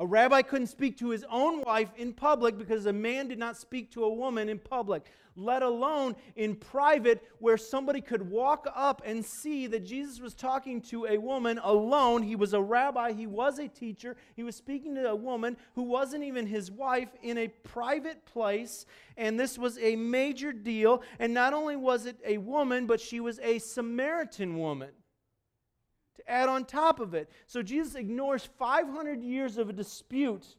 A 0.03 0.05
rabbi 0.05 0.41
couldn't 0.41 0.67
speak 0.67 0.97
to 0.97 1.11
his 1.11 1.23
own 1.29 1.61
wife 1.61 1.87
in 1.95 2.11
public 2.11 2.57
because 2.57 2.87
a 2.87 2.91
man 2.91 3.29
did 3.29 3.39
not 3.39 3.55
speak 3.55 3.89
to 3.91 4.03
a 4.03 4.13
woman 4.13 4.49
in 4.49 4.59
public, 4.59 5.05
let 5.37 5.63
alone 5.63 6.17
in 6.35 6.57
private, 6.57 7.23
where 7.39 7.55
somebody 7.55 8.01
could 8.01 8.29
walk 8.29 8.67
up 8.75 9.01
and 9.05 9.23
see 9.23 9.65
that 9.67 9.85
Jesus 9.85 10.19
was 10.19 10.33
talking 10.33 10.81
to 10.81 11.05
a 11.05 11.17
woman 11.17 11.57
alone. 11.63 12.21
He 12.21 12.35
was 12.35 12.53
a 12.53 12.61
rabbi, 12.61 13.13
he 13.13 13.27
was 13.27 13.59
a 13.59 13.69
teacher, 13.69 14.17
he 14.35 14.43
was 14.43 14.57
speaking 14.57 14.93
to 14.95 15.09
a 15.09 15.15
woman 15.15 15.55
who 15.73 15.83
wasn't 15.83 16.25
even 16.25 16.47
his 16.47 16.69
wife 16.69 17.15
in 17.21 17.37
a 17.37 17.47
private 17.47 18.25
place, 18.25 18.85
and 19.15 19.39
this 19.39 19.57
was 19.57 19.79
a 19.79 19.95
major 19.95 20.51
deal. 20.51 21.01
And 21.17 21.33
not 21.33 21.53
only 21.53 21.77
was 21.77 22.07
it 22.07 22.17
a 22.25 22.39
woman, 22.39 22.87
but 22.87 22.99
she 22.99 23.21
was 23.21 23.39
a 23.39 23.57
Samaritan 23.59 24.57
woman 24.57 24.89
add 26.27 26.49
on 26.49 26.65
top 26.65 26.99
of 26.99 27.13
it. 27.13 27.29
So 27.47 27.61
Jesus 27.61 27.95
ignores 27.95 28.47
500 28.57 29.21
years 29.21 29.57
of 29.57 29.69
a 29.69 29.73
dispute 29.73 30.55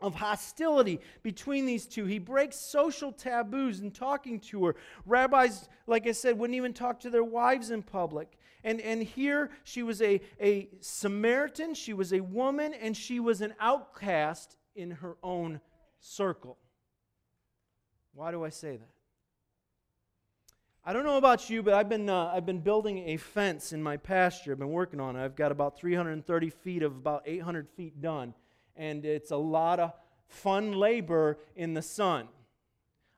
of 0.00 0.14
hostility 0.14 1.00
between 1.22 1.66
these 1.66 1.86
two. 1.86 2.04
He 2.04 2.18
breaks 2.18 2.56
social 2.56 3.12
taboos 3.12 3.80
in 3.80 3.90
talking 3.90 4.38
to 4.40 4.66
her. 4.66 4.76
Rabbis, 5.06 5.68
like 5.86 6.06
I 6.06 6.12
said, 6.12 6.38
wouldn't 6.38 6.56
even 6.56 6.72
talk 6.72 7.00
to 7.00 7.10
their 7.10 7.24
wives 7.24 7.70
in 7.70 7.82
public. 7.82 8.38
And, 8.64 8.80
and 8.80 9.02
here 9.02 9.50
she 9.64 9.82
was 9.82 10.02
a, 10.02 10.20
a 10.40 10.68
Samaritan, 10.80 11.74
she 11.74 11.92
was 11.92 12.12
a 12.12 12.20
woman, 12.20 12.74
and 12.74 12.96
she 12.96 13.20
was 13.20 13.40
an 13.40 13.54
outcast 13.60 14.56
in 14.74 14.90
her 14.92 15.16
own 15.22 15.60
circle. 16.00 16.58
Why 18.14 18.30
do 18.30 18.44
I 18.44 18.50
say 18.50 18.76
that? 18.76 18.97
I 20.88 20.94
don't 20.94 21.04
know 21.04 21.18
about 21.18 21.50
you, 21.50 21.62
but 21.62 21.74
I've 21.74 21.90
been, 21.90 22.08
uh, 22.08 22.32
I've 22.32 22.46
been 22.46 22.60
building 22.60 23.10
a 23.10 23.18
fence 23.18 23.74
in 23.74 23.82
my 23.82 23.98
pasture. 23.98 24.52
I've 24.52 24.58
been 24.58 24.70
working 24.70 25.00
on 25.00 25.16
it. 25.16 25.22
I've 25.22 25.36
got 25.36 25.52
about 25.52 25.76
330 25.76 26.48
feet 26.48 26.82
of 26.82 26.96
about 26.96 27.24
800 27.26 27.68
feet 27.68 28.00
done. 28.00 28.32
And 28.74 29.04
it's 29.04 29.30
a 29.30 29.36
lot 29.36 29.80
of 29.80 29.92
fun 30.28 30.72
labor 30.72 31.40
in 31.54 31.74
the 31.74 31.82
sun. 31.82 32.28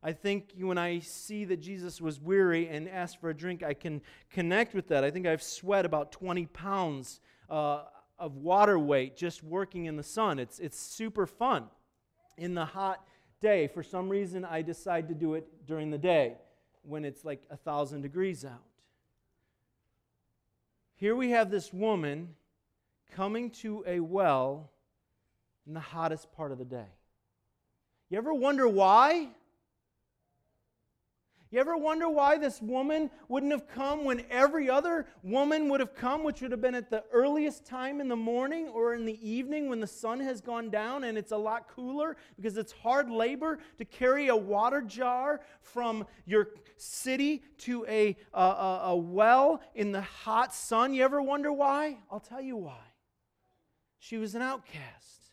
I 0.02 0.10
think 0.10 0.50
when 0.58 0.78
I 0.78 0.98
see 0.98 1.44
that 1.44 1.58
Jesus 1.58 2.00
was 2.00 2.20
weary 2.20 2.66
and 2.66 2.88
asked 2.88 3.20
for 3.20 3.30
a 3.30 3.34
drink, 3.36 3.62
I 3.62 3.74
can 3.74 4.00
connect 4.32 4.74
with 4.74 4.88
that. 4.88 5.04
I 5.04 5.12
think 5.12 5.28
I've 5.28 5.40
sweat 5.40 5.86
about 5.86 6.10
20 6.10 6.46
pounds 6.46 7.20
uh, 7.48 7.84
of 8.18 8.34
water 8.34 8.80
weight 8.80 9.16
just 9.16 9.44
working 9.44 9.84
in 9.84 9.94
the 9.94 10.02
sun. 10.02 10.40
It's, 10.40 10.58
it's 10.58 10.80
super 10.80 11.24
fun. 11.24 11.66
In 12.36 12.56
the 12.56 12.64
hot 12.64 13.06
day, 13.40 13.68
for 13.68 13.84
some 13.84 14.08
reason, 14.08 14.44
I 14.44 14.62
decide 14.62 15.06
to 15.06 15.14
do 15.14 15.34
it 15.34 15.46
during 15.68 15.92
the 15.92 15.98
day 15.98 16.34
when 16.82 17.04
it's 17.04 17.25
like 17.25 17.42
a 17.50 17.56
thousand 17.56 18.02
degrees 18.02 18.44
out. 18.44 18.62
Here 20.96 21.16
we 21.16 21.30
have 21.30 21.50
this 21.50 21.72
woman 21.72 22.34
coming 23.12 23.50
to 23.50 23.84
a 23.87 24.00
well 24.00 24.70
in 25.66 25.75
the 25.75 25.80
hottest 25.80 26.32
part 26.32 26.52
of 26.52 26.58
the 26.58 26.64
day. 26.64 26.88
You 28.10 28.18
ever 28.18 28.34
wonder 28.34 28.68
why? 28.68 29.28
You 31.52 31.59
ever 31.59 31.76
wonder 31.76 32.09
why 32.09 32.38
this 32.38 32.62
woman 32.62 33.11
wouldn't 33.26 33.50
have 33.50 33.66
come 33.66 34.04
when 34.04 34.23
every 34.30 34.71
other 34.71 35.07
woman 35.25 35.69
would 35.69 35.80
have 35.80 35.97
come, 35.97 36.23
which 36.23 36.40
would 36.42 36.52
have 36.52 36.61
been 36.61 36.76
at 36.76 36.90
the 36.90 37.02
earliest 37.12 37.66
time 37.66 38.00
in 38.00 38.07
the 38.07 38.14
morning 38.14 38.69
or 38.69 38.95
in 38.95 39.04
the 39.04 39.19
evening 39.28 39.69
when 39.69 39.80
the 39.80 39.87
sun 39.87 40.21
has 40.21 40.40
gone 40.40 40.71
down 40.71 41.02
and 41.02 41.19
it's 41.19 41.33
a 41.33 41.37
lot 41.37 41.66
cooler 41.66 42.16
because 42.37 42.57
it's 42.57 42.71
hard 42.71 43.11
labor 43.11 43.59
to 43.78 43.85
carry 43.85 44.28
a 44.28 44.37
water 44.37 44.80
jar 44.80 45.40
from 45.61 46.07
your 46.25 46.50
city 46.76 47.42
to 47.59 47.85
a, 47.88 48.16
a, 48.33 48.80
a 48.85 48.97
well 48.97 49.61
in 49.75 49.90
the 49.90 50.02
hot 50.02 50.54
sun? 50.54 50.95
You 50.95 51.02
ever 51.02 51.21
wonder 51.21 51.52
why? 51.52 51.99
I'll 52.12 52.21
tell 52.21 52.40
you 52.40 52.57
why. 52.57 52.78
She 53.99 54.19
was 54.19 54.37
an 54.37 54.42
outcast. 54.42 55.33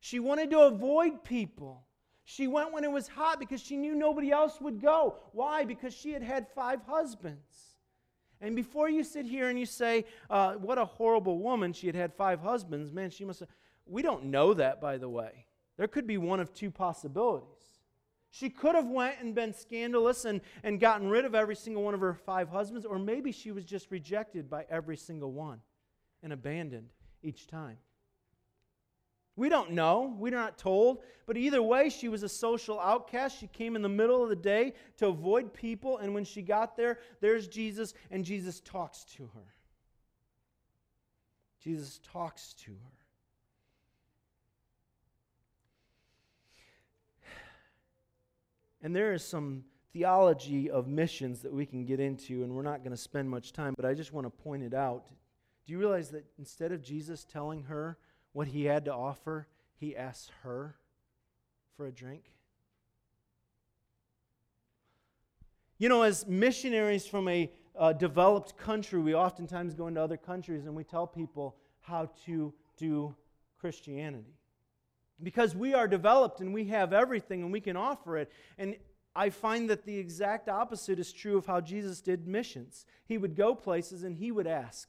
She 0.00 0.18
wanted 0.18 0.50
to 0.50 0.60
avoid 0.62 1.22
people. 1.22 1.84
She 2.30 2.46
went 2.46 2.74
when 2.74 2.84
it 2.84 2.92
was 2.92 3.08
hot 3.08 3.40
because 3.40 3.62
she 3.62 3.74
knew 3.74 3.94
nobody 3.94 4.30
else 4.30 4.60
would 4.60 4.82
go. 4.82 5.16
Why? 5.32 5.64
Because 5.64 5.94
she 5.94 6.12
had 6.12 6.22
had 6.22 6.46
five 6.54 6.82
husbands. 6.86 7.78
And 8.42 8.54
before 8.54 8.90
you 8.90 9.02
sit 9.02 9.24
here 9.24 9.48
and 9.48 9.58
you 9.58 9.64
say, 9.64 10.04
uh, 10.28 10.52
what 10.56 10.76
a 10.76 10.84
horrible 10.84 11.38
woman, 11.38 11.72
she 11.72 11.86
had 11.86 11.96
had 11.96 12.12
five 12.12 12.40
husbands, 12.40 12.92
man, 12.92 13.08
she 13.08 13.24
must 13.24 13.40
have. 13.40 13.48
We 13.86 14.02
don't 14.02 14.24
know 14.24 14.52
that, 14.52 14.78
by 14.78 14.98
the 14.98 15.08
way. 15.08 15.46
There 15.78 15.88
could 15.88 16.06
be 16.06 16.18
one 16.18 16.38
of 16.38 16.52
two 16.52 16.70
possibilities. 16.70 17.48
She 18.30 18.50
could 18.50 18.74
have 18.74 18.88
went 18.88 19.14
and 19.22 19.34
been 19.34 19.54
scandalous 19.54 20.26
and, 20.26 20.42
and 20.62 20.78
gotten 20.78 21.08
rid 21.08 21.24
of 21.24 21.34
every 21.34 21.56
single 21.56 21.82
one 21.82 21.94
of 21.94 22.00
her 22.00 22.12
five 22.12 22.50
husbands, 22.50 22.84
or 22.84 22.98
maybe 22.98 23.32
she 23.32 23.52
was 23.52 23.64
just 23.64 23.90
rejected 23.90 24.50
by 24.50 24.66
every 24.68 24.98
single 24.98 25.32
one. 25.32 25.62
and 26.22 26.34
abandoned 26.34 26.90
each 27.22 27.46
time? 27.46 27.78
We 29.38 29.48
don't 29.48 29.70
know. 29.70 30.16
We're 30.18 30.32
not 30.32 30.58
told. 30.58 31.04
But 31.24 31.36
either 31.36 31.62
way, 31.62 31.90
she 31.90 32.08
was 32.08 32.24
a 32.24 32.28
social 32.28 32.80
outcast. 32.80 33.38
She 33.38 33.46
came 33.46 33.76
in 33.76 33.82
the 33.82 33.88
middle 33.88 34.20
of 34.20 34.30
the 34.30 34.36
day 34.36 34.74
to 34.96 35.06
avoid 35.06 35.54
people. 35.54 35.98
And 35.98 36.12
when 36.12 36.24
she 36.24 36.42
got 36.42 36.76
there, 36.76 36.98
there's 37.20 37.46
Jesus, 37.46 37.94
and 38.10 38.24
Jesus 38.24 38.58
talks 38.58 39.04
to 39.16 39.30
her. 39.34 39.54
Jesus 41.62 42.00
talks 42.02 42.52
to 42.64 42.72
her. 42.72 42.98
And 48.82 48.94
there 48.94 49.12
is 49.12 49.24
some 49.24 49.62
theology 49.92 50.68
of 50.68 50.88
missions 50.88 51.42
that 51.42 51.52
we 51.52 51.64
can 51.64 51.84
get 51.84 52.00
into, 52.00 52.42
and 52.42 52.52
we're 52.52 52.62
not 52.62 52.80
going 52.80 52.90
to 52.90 52.96
spend 52.96 53.30
much 53.30 53.52
time, 53.52 53.74
but 53.76 53.84
I 53.84 53.94
just 53.94 54.12
want 54.12 54.26
to 54.26 54.30
point 54.30 54.64
it 54.64 54.74
out. 54.74 55.06
Do 55.64 55.72
you 55.72 55.78
realize 55.78 56.10
that 56.10 56.24
instead 56.38 56.72
of 56.72 56.82
Jesus 56.82 57.24
telling 57.24 57.62
her 57.64 57.98
what 58.38 58.46
he 58.46 58.66
had 58.66 58.84
to 58.84 58.94
offer, 58.94 59.48
he 59.80 59.96
asks 59.96 60.30
her 60.44 60.76
for 61.76 61.88
a 61.88 61.90
drink? 61.90 62.22
You 65.78 65.88
know, 65.88 66.02
as 66.02 66.24
missionaries 66.24 67.04
from 67.04 67.26
a 67.26 67.50
uh, 67.76 67.94
developed 67.94 68.56
country, 68.56 69.00
we 69.00 69.12
oftentimes 69.12 69.74
go 69.74 69.88
into 69.88 70.00
other 70.00 70.16
countries 70.16 70.66
and 70.66 70.76
we 70.76 70.84
tell 70.84 71.04
people 71.04 71.56
how 71.80 72.12
to 72.26 72.54
do 72.76 73.12
Christianity. 73.58 74.38
Because 75.20 75.56
we 75.56 75.74
are 75.74 75.88
developed 75.88 76.38
and 76.38 76.54
we 76.54 76.66
have 76.66 76.92
everything 76.92 77.42
and 77.42 77.52
we 77.52 77.60
can 77.60 77.76
offer 77.76 78.18
it. 78.18 78.30
And 78.56 78.76
I 79.16 79.30
find 79.30 79.68
that 79.68 79.84
the 79.84 79.98
exact 79.98 80.48
opposite 80.48 81.00
is 81.00 81.12
true 81.12 81.38
of 81.38 81.46
how 81.46 81.60
Jesus 81.60 82.00
did 82.00 82.28
missions. 82.28 82.86
He 83.04 83.18
would 83.18 83.34
go 83.34 83.56
places 83.56 84.04
and 84.04 84.14
he 84.14 84.30
would 84.30 84.46
ask. 84.46 84.88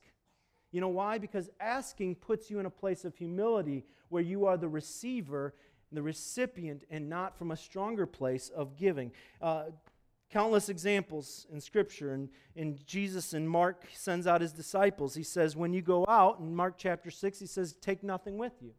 You 0.72 0.82
know 0.82 0.90
why? 0.90 1.18
Because 1.18 1.50
asking 1.60 2.16
puts 2.16 2.50
you 2.50 2.60
in 2.60 2.66
a 2.66 2.70
place 2.70 3.06
of 3.06 3.16
humility 3.16 3.86
where 4.10 4.24
you 4.24 4.46
are 4.46 4.58
the 4.58 4.70
receiver, 4.70 5.54
the 5.92 6.02
recipient, 6.02 6.84
and 6.90 7.10
not 7.10 7.38
from 7.38 7.52
a 7.52 7.58
stronger 7.58 8.06
place 8.06 8.50
of 8.50 8.76
giving. 8.76 9.12
Uh, 9.42 9.66
countless 10.30 10.70
examples 10.70 11.48
in 11.52 11.60
Scripture. 11.60 12.14
And, 12.14 12.30
and 12.56 12.86
Jesus 12.86 13.34
in 13.34 13.48
Mark 13.48 13.86
sends 13.94 14.28
out 14.28 14.42
his 14.42 14.54
disciples. 14.54 15.16
He 15.16 15.24
says, 15.24 15.56
When 15.56 15.74
you 15.74 15.82
go 15.82 16.06
out, 16.08 16.40
in 16.40 16.56
Mark 16.56 16.76
chapter 16.78 17.10
6, 17.10 17.40
he 17.40 17.48
says, 17.48 17.74
Take 17.82 18.04
nothing 18.04 18.38
with 18.38 18.54
you. 18.62 18.74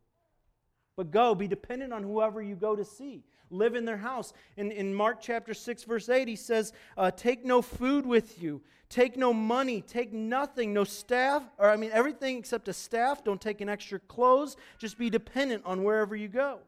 But 1.01 1.13
go, 1.13 1.35
be 1.35 1.49
dependent 1.49 1.95
on 1.95 2.03
whoever 2.03 2.43
you 2.43 2.55
go 2.55 2.77
to 2.77 2.85
see. 2.85 3.25
Live 3.49 3.75
in 3.75 3.87
their 3.87 3.97
house. 3.97 4.35
In, 4.59 4.71
in 4.71 4.95
Mark 4.95 5.23
chapter 5.23 5.55
6, 5.55 5.85
verse 5.85 6.11
8, 6.11 6.29
he 6.29 6.37
says, 6.37 6.75
uh, 6.95 7.11
Take 7.11 7.43
no 7.43 7.63
food 7.63 8.05
with 8.05 8.43
you, 8.43 8.61
take 8.91 9.17
no 9.17 9.33
money, 9.33 9.81
take 9.81 10.13
nothing, 10.13 10.75
no 10.75 10.85
staff, 10.85 11.43
or 11.57 11.71
I 11.71 11.79
mean, 11.79 11.91
everything 11.95 12.37
except 12.37 12.69
a 12.69 12.75
staff. 12.75 13.25
Don't 13.25 13.41
take 13.41 13.63
an 13.63 13.69
extra 13.71 13.99
clothes. 13.99 14.59
Just 14.77 14.99
be 14.99 15.09
dependent 15.09 15.63
on 15.65 15.85
wherever 15.85 16.15
you 16.15 16.29
go. 16.29 16.59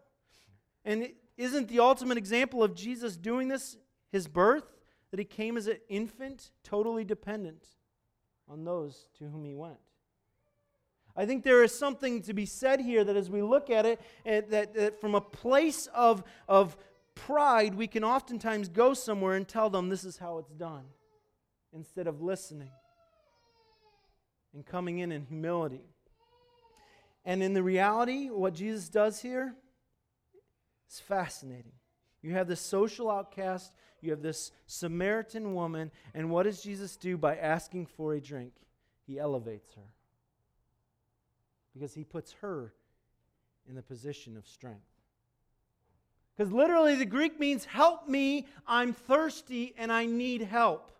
And 0.86 1.02
is 1.02 1.52
isn't 1.52 1.68
the 1.68 1.80
ultimate 1.80 2.16
example 2.16 2.62
of 2.62 2.74
Jesus 2.74 3.18
doing 3.18 3.48
this 3.48 3.76
his 4.12 4.28
birth? 4.28 4.64
That 5.10 5.18
he 5.18 5.26
came 5.26 5.58
as 5.58 5.66
an 5.66 5.76
infant, 5.90 6.52
totally 6.64 7.04
dependent 7.04 7.66
on 8.48 8.64
those 8.64 9.08
to 9.18 9.24
whom 9.24 9.44
he 9.44 9.52
went. 9.52 9.91
I 11.16 11.26
think 11.26 11.44
there 11.44 11.62
is 11.62 11.74
something 11.74 12.22
to 12.22 12.32
be 12.32 12.46
said 12.46 12.80
here 12.80 13.04
that 13.04 13.16
as 13.16 13.28
we 13.28 13.42
look 13.42 13.68
at 13.68 13.84
it, 13.84 14.00
eh, 14.24 14.40
that, 14.48 14.74
that 14.74 15.00
from 15.00 15.14
a 15.14 15.20
place 15.20 15.86
of, 15.94 16.22
of 16.48 16.76
pride, 17.14 17.74
we 17.74 17.86
can 17.86 18.02
oftentimes 18.02 18.68
go 18.68 18.94
somewhere 18.94 19.34
and 19.34 19.46
tell 19.46 19.68
them 19.68 19.88
this 19.88 20.04
is 20.04 20.16
how 20.16 20.38
it's 20.38 20.52
done 20.52 20.84
instead 21.74 22.06
of 22.06 22.22
listening 22.22 22.70
and 24.54 24.64
coming 24.64 24.98
in 24.98 25.12
in 25.12 25.26
humility. 25.26 25.84
And 27.24 27.42
in 27.42 27.52
the 27.52 27.62
reality, 27.62 28.28
what 28.28 28.54
Jesus 28.54 28.88
does 28.88 29.20
here 29.20 29.54
is 30.90 30.98
fascinating. 30.98 31.72
You 32.22 32.32
have 32.32 32.48
this 32.48 32.60
social 32.60 33.10
outcast, 33.10 33.72
you 34.00 34.10
have 34.10 34.22
this 34.22 34.50
Samaritan 34.66 35.54
woman, 35.54 35.90
and 36.14 36.30
what 36.30 36.44
does 36.44 36.62
Jesus 36.62 36.96
do 36.96 37.16
by 37.16 37.36
asking 37.36 37.86
for 37.86 38.14
a 38.14 38.20
drink? 38.20 38.52
He 39.06 39.18
elevates 39.18 39.74
her 39.74 39.92
because 41.72 41.94
he 41.94 42.04
puts 42.04 42.32
her 42.40 42.72
in 43.68 43.74
the 43.74 43.82
position 43.82 44.36
of 44.36 44.46
strength. 44.46 44.80
Because 46.36 46.52
literally, 46.52 46.94
the 46.94 47.04
Greek 47.04 47.38
means, 47.38 47.64
Help 47.64 48.08
me, 48.08 48.46
I'm 48.66 48.92
thirsty 48.92 49.74
and 49.76 49.92
I 49.92 50.06
need 50.06 50.42
help. 50.42 50.92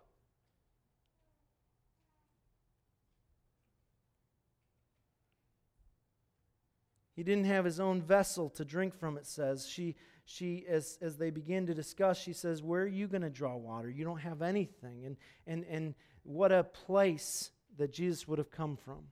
He 7.15 7.23
didn't 7.23 7.45
have 7.45 7.65
his 7.65 7.79
own 7.79 8.01
vessel 8.01 8.49
to 8.51 8.65
drink 8.65 8.95
from, 8.95 9.17
it 9.17 9.25
says. 9.25 9.67
She, 9.67 9.95
she 10.25 10.65
as, 10.67 10.97
as 11.01 11.17
they 11.17 11.29
begin 11.29 11.67
to 11.67 11.73
discuss, 11.73 12.19
she 12.19 12.33
says, 12.33 12.63
Where 12.63 12.83
are 12.83 12.87
you 12.87 13.07
going 13.07 13.21
to 13.21 13.29
draw 13.29 13.55
water? 13.55 13.89
You 13.89 14.03
don't 14.03 14.19
have 14.19 14.41
anything. 14.41 15.05
And, 15.05 15.17
and, 15.45 15.65
and 15.69 15.95
what 16.23 16.51
a 16.51 16.63
place 16.63 17.51
that 17.77 17.91
Jesus 17.91 18.27
would 18.27 18.39
have 18.39 18.51
come 18.51 18.77
from. 18.77 19.03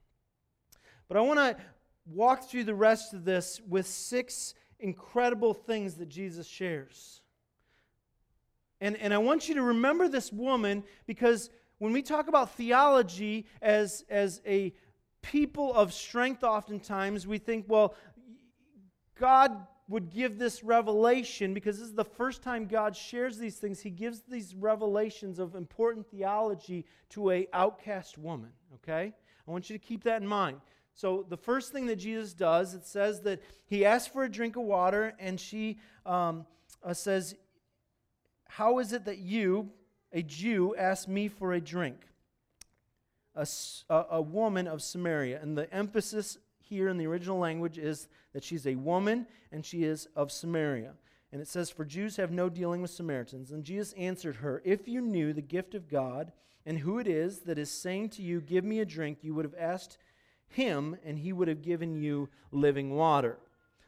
But 1.12 1.17
I 1.17 1.24
want 1.24 1.39
to 1.39 1.58
walk 2.06 2.50
through 2.50 2.63
the 2.63 2.74
rest 2.74 3.13
of 3.13 3.26
this 3.26 3.60
with 3.67 3.86
six 3.86 4.54
incredible 4.80 5.54
things 5.54 5.95
that 5.95 6.08
Jesus 6.08 6.47
shares. 6.47 7.19
And, 8.80 8.95
and 8.95 9.13
I 9.13 9.17
want 9.17 9.50
you 9.50 9.56
to 9.56 9.62
remember 9.62 10.08
this 10.08 10.32
woman 10.32 10.86
because 11.08 11.50
when 11.80 11.91
we 11.91 12.02
talk 12.02 12.30
about 12.30 12.52
theology 12.56 13.45
as, 13.62 14.06
as 14.10 14.41
a 14.47 14.74
people 15.21 15.74
of 15.74 15.91
strength, 15.91 16.45
oftentimes 16.45 17.28
we 17.28 17.39
think, 17.39 17.65
well, 17.67 17.93
God 19.19 19.67
would 19.89 20.12
give 20.12 20.39
this 20.39 20.63
revelation 20.63 21.54
because 21.54 21.78
this 21.78 21.89
is 21.89 21.93
the 21.93 22.06
first 22.06 22.41
time 22.41 22.67
God 22.67 22.95
shares 22.95 23.38
these 23.38 23.58
things. 23.58 23.82
He 23.82 23.89
gives 23.89 24.21
these 24.21 24.56
revelations 24.56 25.39
of 25.39 25.56
important 25.56 26.10
theology 26.10 26.86
to 27.10 27.32
a 27.32 27.50
outcast 27.52 28.17
woman, 28.17 28.52
okay? 28.76 29.12
I 29.45 29.52
want 29.52 29.69
you 29.69 29.78
to 29.78 29.86
keep 29.86 30.06
that 30.06 30.21
in 30.21 30.28
mind. 30.30 30.62
So, 30.93 31.25
the 31.27 31.38
first 31.38 31.71
thing 31.71 31.86
that 31.88 31.95
Jesus 31.95 32.34
does, 32.34 32.73
it 32.73 32.86
says 32.86 33.21
that 33.21 33.41
he 33.65 33.86
asks 33.86 34.08
for 34.08 34.23
a 34.23 34.30
drink 34.30 34.56
of 34.56 34.63
water, 34.63 35.13
and 35.19 35.39
she 35.39 35.80
um, 36.06 36.45
uh, 36.84 36.93
says, 36.93 37.36
How 38.47 38.80
is 38.80 38.93
it 38.93 39.06
that 39.06 39.19
you, 39.19 39.69
a 40.12 40.21
Jew, 40.21 40.75
ask 40.77 41.08
me 41.08 41.27
for 41.27 41.54
a 41.54 41.62
drink? 41.62 41.97
A, 43.36 43.47
a, 43.89 44.06
a 44.12 44.21
woman 44.21 44.67
of 44.67 44.82
Samaria. 44.82 45.39
And 45.41 45.58
the 45.58 45.73
emphasis 45.73 46.38
here 46.60 46.89
in 46.89 46.97
the 46.97 47.08
original 47.08 47.39
language 47.39 47.77
is 47.77 48.08
that 48.34 48.43
she's 48.43 48.67
a 48.67 48.75
woman 48.75 49.27
and 49.51 49.65
she 49.65 49.84
is 49.84 50.08
of 50.15 50.32
Samaria. 50.32 50.93
And 51.32 51.41
it 51.41 51.47
says, 51.47 51.69
For 51.69 51.86
Jews 51.86 52.17
have 52.17 52.32
no 52.32 52.49
dealing 52.49 52.82
with 52.82 52.91
Samaritans. 52.91 53.51
And 53.51 53.63
Jesus 53.63 53.93
answered 53.93 54.38
her, 54.38 54.62
If 54.65 54.88
you 54.88 55.01
knew 55.01 55.34
the 55.34 55.41
gift 55.41 55.75
of 55.75 55.89
God 55.89 56.34
and 56.65 56.80
who 56.80 56.99
it 56.99 57.08
is 57.08 57.39
that 57.39 57.58
is 57.58 57.71
saying 57.71 58.10
to 58.10 58.21
you, 58.21 58.41
Give 58.41 58.65
me 58.65 58.80
a 58.80 58.86
drink, 58.86 59.19
you 59.21 59.34
would 59.34 59.45
have 59.45 59.56
asked 59.58 59.97
him, 60.52 60.98
and 61.04 61.18
he 61.18 61.34
would 61.34 61.48
have 61.48 61.62
given 61.62 61.96
you 61.96 62.30
living 62.52 62.96
water. 62.96 63.38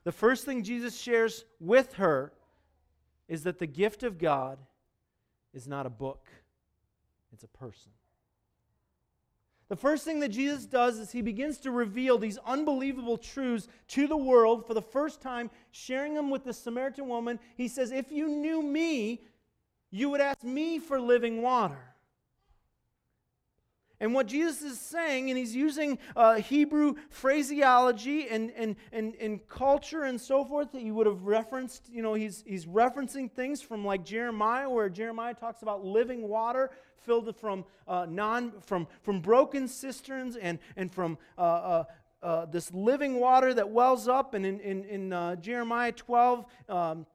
The 0.03 0.11
first 0.11 0.45
thing 0.45 0.63
Jesus 0.63 0.99
shares 0.99 1.45
with 1.59 1.93
her 1.93 2.33
is 3.27 3.43
that 3.43 3.59
the 3.59 3.67
gift 3.67 4.03
of 4.03 4.17
God 4.17 4.59
is 5.53 5.67
not 5.67 5.85
a 5.85 5.89
book, 5.89 6.27
it's 7.31 7.43
a 7.43 7.47
person. 7.47 7.91
The 9.69 9.75
first 9.77 10.05
thing 10.05 10.19
that 10.19 10.29
Jesus 10.29 10.65
does 10.65 10.99
is 10.99 11.11
he 11.11 11.21
begins 11.21 11.57
to 11.59 11.71
reveal 11.71 12.17
these 12.17 12.37
unbelievable 12.45 13.17
truths 13.17 13.67
to 13.87 14.07
the 14.07 14.17
world 14.17 14.67
for 14.67 14.73
the 14.73 14.81
first 14.81 15.21
time, 15.21 15.49
sharing 15.71 16.13
them 16.13 16.29
with 16.29 16.43
the 16.43 16.53
Samaritan 16.53 17.07
woman. 17.07 17.39
He 17.55 17.67
says, 17.67 17.91
If 17.91 18.11
you 18.11 18.27
knew 18.27 18.61
me, 18.61 19.23
you 19.89 20.09
would 20.09 20.21
ask 20.21 20.43
me 20.43 20.79
for 20.79 20.99
living 20.99 21.41
water. 21.41 21.92
And 24.03 24.13
what 24.13 24.27
Jesus 24.27 24.61
is 24.61 24.81
saying, 24.81 25.29
and 25.29 25.39
he's 25.39 25.55
using 25.55 25.97
uh, 26.13 26.35
Hebrew 26.35 26.95
phraseology 27.09 28.27
and, 28.27 28.51
and, 28.57 28.75
and, 28.91 29.15
and 29.15 29.47
culture 29.47 30.03
and 30.03 30.19
so 30.19 30.43
forth 30.43 30.73
that 30.73 30.81
you 30.81 30.93
would 30.93 31.07
have 31.07 31.23
referenced. 31.23 31.87
You 31.89 32.01
know, 32.01 32.13
he's, 32.13 32.43
he's 32.45 32.65
referencing 32.65 33.31
things 33.31 33.61
from 33.61 33.85
like 33.85 34.03
Jeremiah, 34.03 34.69
where 34.69 34.89
Jeremiah 34.89 35.33
talks 35.33 35.61
about 35.61 35.85
living 35.85 36.27
water 36.27 36.71
filled 36.97 37.33
from, 37.37 37.63
uh, 37.87 38.05
non, 38.09 38.51
from, 38.65 38.87
from 39.03 39.21
broken 39.21 39.69
cisterns 39.69 40.35
and, 40.35 40.59
and 40.75 40.91
from 40.91 41.17
uh, 41.37 41.41
uh, 41.41 41.83
uh 42.21 42.45
this 42.47 42.73
living 42.73 43.21
water 43.21 43.53
that 43.53 43.69
wells 43.69 44.09
up. 44.09 44.33
And 44.33 44.45
in, 44.45 44.59
in, 44.59 44.83
in 44.83 45.13
uh, 45.13 45.37
Jeremiah 45.37 45.93
12, 45.93 46.45
um, 46.67 47.05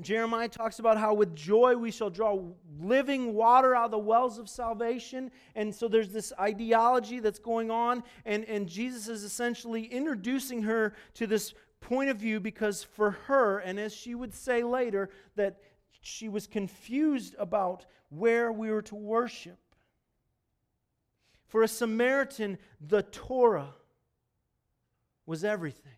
Jeremiah 0.00 0.48
talks 0.48 0.78
about 0.78 0.96
how 0.96 1.12
with 1.14 1.36
joy 1.36 1.76
we 1.76 1.90
shall 1.90 2.08
draw 2.08 2.38
living 2.80 3.34
water 3.34 3.74
out 3.74 3.86
of 3.86 3.90
the 3.90 3.98
wells 3.98 4.38
of 4.38 4.48
salvation. 4.48 5.30
And 5.54 5.74
so 5.74 5.86
there's 5.86 6.08
this 6.08 6.32
ideology 6.40 7.20
that's 7.20 7.38
going 7.38 7.70
on, 7.70 8.02
and, 8.24 8.44
and 8.46 8.66
Jesus 8.66 9.08
is 9.08 9.22
essentially 9.22 9.84
introducing 9.84 10.62
her 10.62 10.94
to 11.14 11.26
this 11.26 11.52
point 11.80 12.08
of 12.08 12.16
view 12.16 12.40
because 12.40 12.82
for 12.82 13.10
her, 13.10 13.58
and 13.58 13.78
as 13.78 13.92
she 13.94 14.14
would 14.14 14.32
say 14.32 14.62
later, 14.62 15.10
that 15.36 15.58
she 16.00 16.28
was 16.28 16.46
confused 16.46 17.34
about 17.38 17.84
where 18.08 18.50
we 18.50 18.70
were 18.70 18.82
to 18.82 18.94
worship. 18.94 19.58
For 21.46 21.62
a 21.62 21.68
Samaritan, 21.68 22.58
the 22.80 23.02
Torah 23.02 23.74
was 25.26 25.44
everything. 25.44 25.92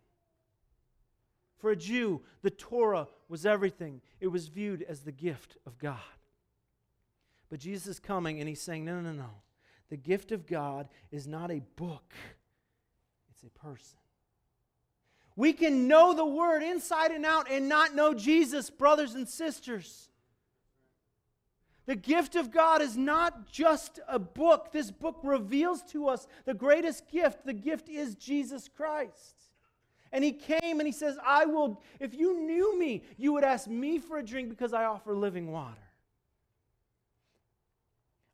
For 1.59 1.71
a 1.71 1.77
Jew, 1.77 2.23
the 2.43 2.51
Torah 2.51 3.07
was 3.35 3.45
everything. 3.45 4.01
It 4.21 4.29
was 4.29 4.47
viewed 4.47 4.85
as 4.89 5.01
the 5.01 5.11
gift 5.11 5.57
of 5.67 5.77
God. 5.77 5.99
But 7.51 7.59
Jesus 7.59 7.89
is 7.89 7.99
coming 7.99 8.39
and 8.39 8.49
he's 8.49 8.63
saying, 8.63 8.85
no, 8.85 9.01
no, 9.01 9.11
no, 9.11 9.23
no. 9.23 9.31
The 9.91 9.97
gift 9.97 10.31
of 10.31 10.47
God 10.47 10.87
is 11.11 11.27
not 11.27 11.51
a 11.51 11.61
book, 11.75 12.15
it's 13.29 13.43
a 13.43 13.51
person. 13.59 13.99
We 15.35 15.53
can 15.53 15.89
know 15.89 16.15
the 16.15 16.25
word 16.25 16.63
inside 16.63 17.11
and 17.11 17.27
out 17.27 17.51
and 17.51 17.69
not 17.69 17.93
know 17.93 18.15
Jesus, 18.15 18.71
brothers 18.71 19.15
and 19.15 19.29
sisters. 19.29 20.11
The 21.87 21.97
gift 21.97 22.37
of 22.37 22.53
God 22.53 22.83
is 22.83 22.97
not 22.97 23.51
just 23.51 23.99
a 24.07 24.21
book. 24.21 24.71
This 24.71 24.93
book 24.93 25.19
reveals 25.25 25.83
to 25.91 26.07
us 26.07 26.29
the 26.45 26.55
greatest 26.55 27.11
gift. 27.11 27.45
The 27.45 27.53
gift 27.53 27.89
is 27.89 28.15
Jesus 28.15 28.69
Christ. 28.69 29.35
And 30.15 30.23
he 30.23 30.31
came 30.31 30.79
and 30.79 30.87
he 30.87 30.93
says, 30.93 31.19
I 31.27 31.45
will, 31.45 31.83
if 31.99 32.15
you 32.15 32.39
knew 32.41 32.79
me, 32.79 33.03
you 33.17 33.33
would 33.33 33.43
ask 33.43 33.67
me 33.67 33.99
for 33.99 34.17
a 34.17 34.23
drink 34.23 34.49
because 34.49 34.73
I 34.73 34.85
offer 34.85 35.17
living 35.17 35.51
water. 35.51 35.75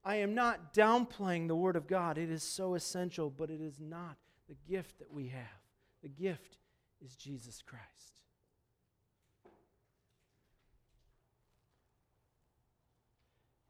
I 0.04 0.16
am 0.16 0.34
not 0.34 0.74
downplaying 0.74 1.48
the 1.48 1.56
Word 1.56 1.76
of 1.76 1.86
God. 1.86 2.18
It 2.18 2.30
is 2.30 2.42
so 2.42 2.74
essential, 2.74 3.30
but 3.30 3.48
it 3.48 3.62
is 3.62 3.80
not 3.80 4.18
the 4.46 4.56
gift 4.68 4.98
that 4.98 5.10
we 5.10 5.28
have. 5.28 5.40
The 6.02 6.10
gift 6.10 6.58
is 7.02 7.16
Jesus 7.16 7.62
Christ. 7.62 7.86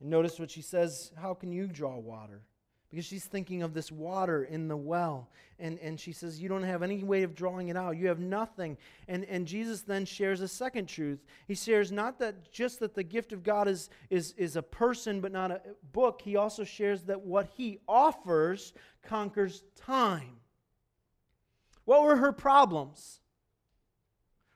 And 0.00 0.10
notice 0.10 0.40
what 0.40 0.50
she 0.50 0.62
says 0.62 1.12
How 1.16 1.32
can 1.32 1.52
you 1.52 1.68
draw 1.68 1.96
water? 1.96 2.42
Because 2.90 3.04
she's 3.04 3.24
thinking 3.24 3.62
of 3.62 3.72
this 3.72 3.92
water 3.92 4.42
in 4.42 4.66
the 4.66 4.76
well. 4.76 5.28
And, 5.60 5.78
and 5.78 6.00
she 6.00 6.12
says, 6.12 6.40
You 6.40 6.48
don't 6.48 6.64
have 6.64 6.82
any 6.82 7.04
way 7.04 7.22
of 7.22 7.36
drawing 7.36 7.68
it 7.68 7.76
out. 7.76 7.96
You 7.96 8.08
have 8.08 8.18
nothing. 8.18 8.76
And, 9.06 9.24
and 9.26 9.46
Jesus 9.46 9.82
then 9.82 10.04
shares 10.04 10.40
a 10.40 10.48
second 10.48 10.88
truth. 10.88 11.24
He 11.46 11.54
shares 11.54 11.92
not 11.92 12.18
that 12.18 12.50
just 12.52 12.80
that 12.80 12.94
the 12.94 13.04
gift 13.04 13.32
of 13.32 13.44
God 13.44 13.68
is, 13.68 13.90
is, 14.08 14.34
is 14.36 14.56
a 14.56 14.62
person 14.62 15.20
but 15.20 15.30
not 15.30 15.52
a 15.52 15.60
book, 15.92 16.20
he 16.24 16.34
also 16.34 16.64
shares 16.64 17.02
that 17.02 17.20
what 17.20 17.48
he 17.56 17.78
offers 17.86 18.72
conquers 19.02 19.62
time. 19.76 20.40
What 21.84 22.02
were 22.02 22.16
her 22.16 22.32
problems? 22.32 23.19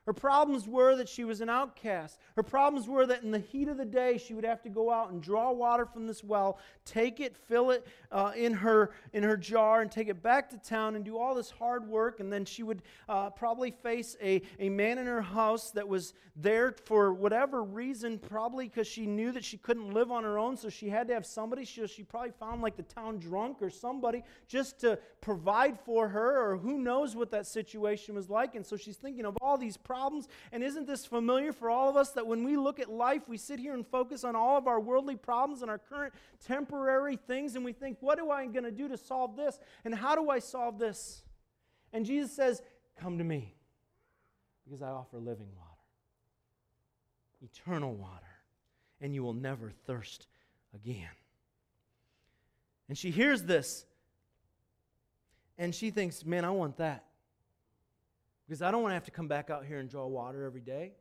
Her 0.06 0.12
problems 0.12 0.68
were 0.68 0.96
that 0.96 1.08
she 1.08 1.24
was 1.24 1.40
an 1.40 1.48
outcast. 1.48 2.18
Her 2.36 2.42
problems 2.42 2.86
were 2.86 3.06
that 3.06 3.22
in 3.22 3.30
the 3.30 3.38
heat 3.38 3.68
of 3.68 3.78
the 3.78 3.86
day, 3.86 4.18
she 4.18 4.34
would 4.34 4.44
have 4.44 4.60
to 4.62 4.68
go 4.68 4.90
out 4.90 5.10
and 5.10 5.22
draw 5.22 5.50
water 5.50 5.86
from 5.86 6.06
this 6.06 6.22
well, 6.22 6.58
take 6.84 7.20
it, 7.20 7.34
fill 7.48 7.70
it 7.70 7.86
uh, 8.12 8.32
in, 8.36 8.52
her, 8.52 8.90
in 9.14 9.22
her 9.22 9.38
jar, 9.38 9.80
and 9.80 9.90
take 9.90 10.08
it 10.08 10.22
back 10.22 10.50
to 10.50 10.58
town 10.58 10.94
and 10.94 11.06
do 11.06 11.16
all 11.16 11.34
this 11.34 11.50
hard 11.50 11.88
work. 11.88 12.20
And 12.20 12.30
then 12.30 12.44
she 12.44 12.62
would 12.62 12.82
uh, 13.08 13.30
probably 13.30 13.70
face 13.70 14.14
a, 14.22 14.42
a 14.58 14.68
man 14.68 14.98
in 14.98 15.06
her 15.06 15.22
house 15.22 15.70
that 15.70 15.88
was 15.88 16.12
there 16.36 16.74
for 16.84 17.14
whatever 17.14 17.62
reason, 17.62 18.18
probably 18.18 18.68
because 18.68 18.88
she 18.88 19.06
knew 19.06 19.32
that 19.32 19.44
she 19.44 19.56
couldn't 19.56 19.94
live 19.94 20.10
on 20.10 20.22
her 20.22 20.38
own, 20.38 20.56
so 20.56 20.68
she 20.68 20.90
had 20.90 21.08
to 21.08 21.14
have 21.14 21.24
somebody. 21.24 21.64
She, 21.64 21.86
she 21.86 22.02
probably 22.02 22.32
found 22.38 22.60
like 22.60 22.76
the 22.76 22.82
town 22.82 23.18
drunk 23.20 23.62
or 23.62 23.70
somebody 23.70 24.22
just 24.48 24.80
to 24.80 24.98
provide 25.22 25.78
for 25.80 26.08
her, 26.08 26.50
or 26.50 26.58
who 26.58 26.76
knows 26.76 27.16
what 27.16 27.30
that 27.30 27.46
situation 27.46 28.16
was 28.16 28.28
like. 28.28 28.54
And 28.54 28.66
so 28.66 28.76
she's 28.76 28.96
thinking 28.96 29.24
of 29.24 29.38
all 29.40 29.56
these 29.56 29.78
problems 29.78 29.93
problems. 29.94 30.26
And 30.50 30.64
isn't 30.64 30.88
this 30.88 31.07
familiar 31.07 31.52
for 31.52 31.70
all 31.70 31.88
of 31.88 31.96
us 31.96 32.11
that 32.12 32.26
when 32.26 32.42
we 32.42 32.57
look 32.57 32.80
at 32.80 32.90
life, 32.90 33.28
we 33.28 33.37
sit 33.37 33.61
here 33.61 33.74
and 33.74 33.87
focus 33.87 34.24
on 34.24 34.35
all 34.35 34.59
of 34.59 34.66
our 34.66 34.80
worldly 34.80 35.14
problems 35.14 35.62
and 35.62 35.70
our 35.70 35.78
current 35.78 36.12
temporary 36.44 37.16
things, 37.16 37.54
and 37.54 37.64
we 37.64 37.72
think, 37.72 37.98
what 38.00 38.18
am 38.18 38.28
I 38.28 38.46
going 38.46 38.64
to 38.64 38.72
do 38.72 38.88
to 38.88 38.96
solve 38.96 39.37
this? 39.37 39.61
And 39.85 39.94
how 39.94 40.16
do 40.16 40.30
I 40.30 40.40
solve 40.40 40.80
this? 40.80 41.22
And 41.92 42.04
Jesus 42.04 42.33
says, 42.33 42.61
Come 43.00 43.18
to 43.18 43.24
me, 43.24 43.54
because 44.64 44.83
I 44.83 44.88
offer 44.88 45.18
living 45.18 45.48
water, 45.57 45.70
eternal 47.40 47.94
water, 47.94 48.11
and 49.00 49.14
you 49.14 49.22
will 49.22 49.33
never 49.33 49.70
thirst 49.87 50.26
again. 50.74 51.09
And 52.88 52.98
she 52.98 53.12
hears 53.12 53.44
this, 53.44 53.87
and 55.57 55.72
she 55.72 55.90
thinks, 55.90 56.24
Man, 56.24 56.44
I 56.44 56.50
want 56.50 56.78
that. 56.78 57.04
Because 58.46 58.62
I 58.62 58.70
don't 58.70 58.83
want 58.83 58.90
to 58.90 58.94
have 58.94 59.04
to 59.04 59.11
come 59.11 59.28
back 59.28 59.50
out 59.50 59.64
here 59.64 59.78
and 59.78 59.88
draw 59.88 60.07
water 60.07 60.44
every 60.44 60.61
day. 60.61 60.92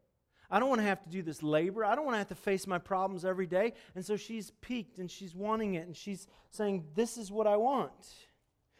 I 0.49 0.59
don't 0.59 0.69
want 0.69 0.81
to 0.81 0.87
have 0.87 1.03
to 1.03 1.09
do 1.09 1.21
this 1.21 1.41
labor. 1.41 1.83
I 1.83 1.95
don't 1.95 2.05
want 2.05 2.13
to 2.15 2.19
have 2.19 2.27
to 2.27 2.35
face 2.35 2.67
my 2.67 2.77
problems 2.77 3.25
every 3.25 3.47
day. 3.47 3.73
And 3.95 4.05
so 4.05 4.15
she's 4.15 4.51
piqued 4.61 4.99
and 4.99 5.09
she's 5.09 5.33
wanting 5.35 5.75
it 5.75 5.87
and 5.87 5.95
she's 5.95 6.27
saying, 6.51 6.85
This 6.95 7.17
is 7.17 7.31
what 7.31 7.47
I 7.47 7.57
want. 7.57 7.91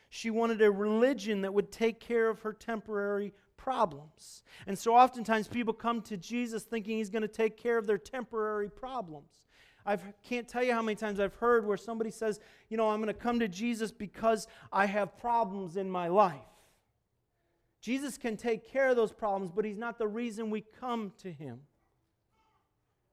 She 0.10 0.30
wanted 0.30 0.62
a 0.62 0.70
religion 0.70 1.42
that 1.42 1.54
would 1.54 1.72
take 1.72 2.00
care 2.00 2.30
of 2.30 2.42
her 2.42 2.54
temporary 2.54 3.34
problems. 3.58 4.44
And 4.68 4.78
so 4.78 4.96
oftentimes 4.96 5.48
people 5.48 5.74
come 5.74 6.02
to 6.04 6.18
Jesus 6.18 6.62
thinking 6.62 6.98
he's 6.98 7.10
going 7.10 7.24
to 7.24 7.28
take 7.28 7.58
care 7.58 7.80
of 7.80 7.88
their 7.88 7.98
temporary 7.98 8.70
problems. 8.70 9.32
I 9.86 9.98
can't 10.24 10.48
tell 10.48 10.64
you 10.64 10.74
how 10.74 10.82
many 10.82 10.96
times 10.96 11.20
I've 11.20 11.34
heard 11.36 11.66
where 11.66 11.78
somebody 11.78 12.12
says, 12.12 12.40
You 12.70 12.78
know, 12.78 12.90
I'm 12.90 13.02
going 13.02 13.08
to 13.08 13.20
come 13.20 13.40
to 13.40 13.48
Jesus 13.48 13.92
because 13.92 14.48
I 14.72 14.86
have 14.86 15.18
problems 15.18 15.76
in 15.78 15.90
my 15.90 16.08
life. 16.08 16.53
Jesus 17.84 18.18
can 18.18 18.38
take 18.38 18.66
care 18.72 18.88
of 18.88 18.96
those 18.96 19.12
problems, 19.12 19.52
but 19.54 19.66
He's 19.66 19.78
not 19.78 20.00
the 20.00 20.08
reason 20.08 20.50
we 20.50 20.64
come 20.80 21.12
to 21.22 21.30
Him 21.30 21.60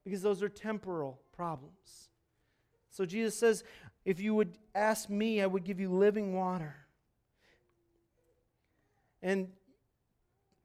because 0.04 0.22
those 0.22 0.44
are 0.44 0.48
temporal 0.48 1.20
problems. 1.34 2.08
So 2.88 3.04
Jesus 3.04 3.36
says, 3.36 3.64
If 4.04 4.20
you 4.20 4.32
would 4.36 4.56
ask 4.76 5.10
me, 5.10 5.42
I 5.42 5.46
would 5.46 5.64
give 5.64 5.80
you 5.80 5.90
living 5.90 6.34
water. 6.34 6.76
And 9.22 9.48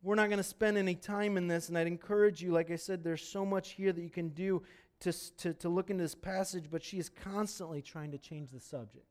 we're 0.03 0.13
not 0.13 0.27
going 0.27 0.37
to 0.37 0.43
spend 0.43 0.77
any 0.77 0.93
time 0.93 1.35
in 1.35 1.47
this, 1.47 1.67
and 1.67 1.77
I'd 1.77 1.87
encourage 1.87 2.43
you, 2.43 2.51
like 2.51 2.69
I 2.69 2.75
said, 2.75 3.03
there's 3.03 3.27
so 3.27 3.43
much 3.43 3.71
here 3.71 3.91
that 3.91 4.01
you 4.01 4.11
can 4.11 4.29
do 4.29 4.61
to, 4.99 5.11
to, 5.37 5.53
to 5.55 5.67
look 5.67 5.89
into 5.89 6.03
this 6.03 6.13
passage, 6.13 6.65
but 6.71 6.83
she 6.83 6.99
is 6.99 7.09
constantly 7.09 7.81
trying 7.81 8.11
to 8.11 8.19
change 8.19 8.51
the 8.51 8.59
subject. 8.59 9.07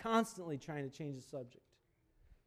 Constantly 0.00 0.58
trying 0.58 0.88
to 0.88 0.96
change 0.96 1.16
the 1.16 1.28
subject. 1.28 1.64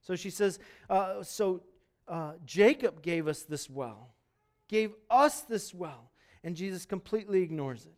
So 0.01 0.15
she 0.15 0.29
says, 0.29 0.59
uh, 0.89 1.23
So 1.23 1.61
uh, 2.07 2.33
Jacob 2.45 3.01
gave 3.01 3.27
us 3.27 3.43
this 3.43 3.69
well, 3.69 4.09
gave 4.67 4.93
us 5.09 5.41
this 5.41 5.73
well, 5.73 6.11
and 6.43 6.55
Jesus 6.55 6.85
completely 6.85 7.41
ignores 7.41 7.85
it. 7.85 7.93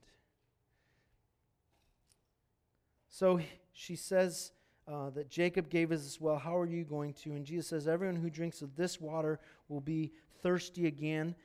So 3.10 3.40
she 3.74 3.96
says 3.96 4.52
uh, 4.88 5.12
that 5.12 5.30
Jacob 5.30 5.70
gave 5.70 5.92
us 5.92 6.04
this 6.04 6.20
well. 6.20 6.38
How 6.38 6.58
are 6.58 6.66
you 6.66 6.84
going 6.84 7.14
to? 7.24 7.32
And 7.32 7.46
Jesus 7.46 7.68
says, 7.68 7.88
Everyone 7.88 8.16
who 8.16 8.30
drinks 8.30 8.62
of 8.62 8.76
this 8.76 9.00
water 9.00 9.40
will 9.70 9.82
be 9.82 10.12
thirsty 10.42 10.88
again, 10.88 11.36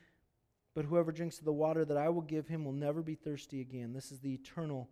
but 0.75 0.85
whoever 0.85 1.12
drinks 1.12 1.38
of 1.38 1.44
the 1.44 1.53
water 1.53 1.85
that 1.85 1.97
I 1.97 2.09
will 2.09 2.23
give 2.23 2.49
him 2.49 2.64
will 2.64 2.73
never 2.73 3.03
be 3.03 3.14
thirsty 3.14 3.61
again. 3.61 3.92
This 3.92 4.11
is 4.11 4.18
the 4.18 4.35
eternal, 4.35 4.88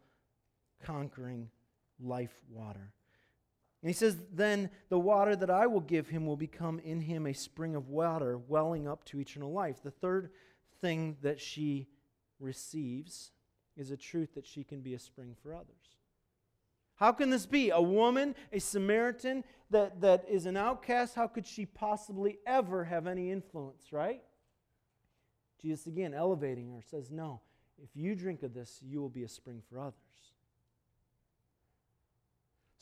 conquering 0.85 1.51
life 1.99 2.35
water. 2.51 2.93
And 3.87 3.95
he 3.95 3.97
says, 3.97 4.17
Then 4.33 4.71
the 4.89 4.99
water 4.99 5.37
that 5.37 5.49
I 5.49 5.69
will 5.69 5.81
give 5.81 6.09
him 6.09 6.27
will 6.27 6.37
become 6.37 6.81
in 6.81 7.03
him 7.03 7.25
a 7.25 7.33
spring 7.33 7.77
of 7.77 7.89
water 7.89 8.37
welling 8.37 8.89
up 8.89 9.05
to 9.05 9.21
eternal 9.21 9.53
life. 9.53 9.81
The 9.81 9.93
third 9.93 10.31
thing 10.81 11.19
that 11.23 11.41
she 11.41 11.87
receives 12.41 13.31
is 13.77 13.93
a 13.93 13.97
truth 13.97 14.35
that 14.35 14.45
she 14.45 14.65
can 14.65 14.81
be 14.81 14.95
a 14.95 14.99
spring 14.99 15.37
for 15.41 15.55
others. 15.55 16.01
How 16.97 17.13
can 17.13 17.31
this 17.31 17.47
be? 17.47 17.71
A 17.71 17.81
woman, 17.81 18.35
a 18.53 18.59
Samaritan 18.59 19.45
that, 19.71 20.01
that 20.01 20.25
is 20.29 20.47
an 20.47 20.57
outcast, 20.57 21.15
how 21.15 21.29
could 21.29 21.47
she 21.47 21.65
possibly 21.65 22.39
ever 22.45 22.83
have 22.83 23.07
any 23.07 23.31
influence, 23.31 23.93
right? 23.93 24.25
Jesus, 25.63 25.87
again, 25.87 26.13
elevating 26.13 26.73
her, 26.73 26.83
says, 26.83 27.13
No, 27.13 27.41
if 27.81 27.91
you 27.95 28.17
drink 28.17 28.43
of 28.43 28.53
this, 28.53 28.81
you 28.83 29.01
will 29.01 29.09
be 29.09 29.23
a 29.23 29.29
spring 29.29 29.63
for 29.71 29.79
others. 29.79 30.26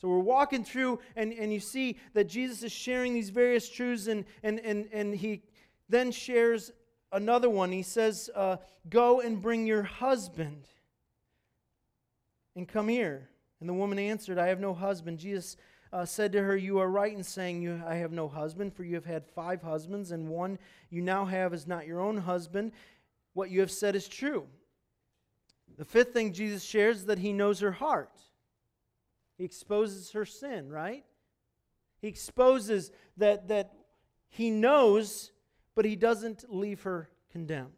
So 0.05 0.09
we're 0.09 0.19
walking 0.19 0.63
through, 0.63 0.99
and, 1.15 1.33
and 1.33 1.51
you 1.51 1.59
see 1.59 1.97
that 2.13 2.25
Jesus 2.25 2.61
is 2.61 2.71
sharing 2.71 3.15
these 3.15 3.31
various 3.31 3.67
truths, 3.67 4.05
and, 4.05 4.23
and, 4.43 4.59
and, 4.59 4.87
and 4.93 5.15
he 5.15 5.41
then 5.89 6.11
shares 6.11 6.71
another 7.11 7.49
one. 7.49 7.71
He 7.71 7.81
says, 7.81 8.29
uh, 8.35 8.57
Go 8.87 9.21
and 9.21 9.41
bring 9.41 9.65
your 9.65 9.81
husband 9.81 10.67
and 12.55 12.67
come 12.67 12.87
here. 12.87 13.27
And 13.59 13.67
the 13.67 13.73
woman 13.73 13.97
answered, 13.97 14.37
I 14.37 14.49
have 14.49 14.59
no 14.59 14.75
husband. 14.75 15.17
Jesus 15.17 15.57
uh, 15.91 16.05
said 16.05 16.31
to 16.33 16.43
her, 16.43 16.55
You 16.55 16.77
are 16.77 16.87
right 16.91 17.11
in 17.11 17.23
saying, 17.23 17.63
you, 17.63 17.81
I 17.83 17.95
have 17.95 18.11
no 18.11 18.27
husband, 18.27 18.75
for 18.75 18.83
you 18.83 18.93
have 18.93 19.05
had 19.05 19.25
five 19.25 19.63
husbands, 19.63 20.11
and 20.11 20.29
one 20.29 20.59
you 20.91 21.01
now 21.01 21.25
have 21.25 21.51
is 21.51 21.65
not 21.65 21.87
your 21.87 21.99
own 21.99 22.17
husband. 22.17 22.73
What 23.33 23.49
you 23.49 23.59
have 23.61 23.71
said 23.71 23.95
is 23.95 24.07
true. 24.07 24.45
The 25.79 25.85
fifth 25.85 26.13
thing 26.13 26.31
Jesus 26.31 26.63
shares 26.63 26.97
is 26.97 27.05
that 27.07 27.17
he 27.17 27.33
knows 27.33 27.59
her 27.61 27.71
heart. 27.71 28.11
He 29.37 29.43
exposes 29.43 30.11
her 30.11 30.25
sin, 30.25 30.69
right? 30.69 31.03
He 32.01 32.07
exposes 32.07 32.91
that, 33.17 33.47
that 33.49 33.73
he 34.29 34.49
knows, 34.49 35.31
but 35.75 35.85
he 35.85 35.95
doesn't 35.95 36.45
leave 36.53 36.83
her 36.83 37.09
condemned. 37.31 37.71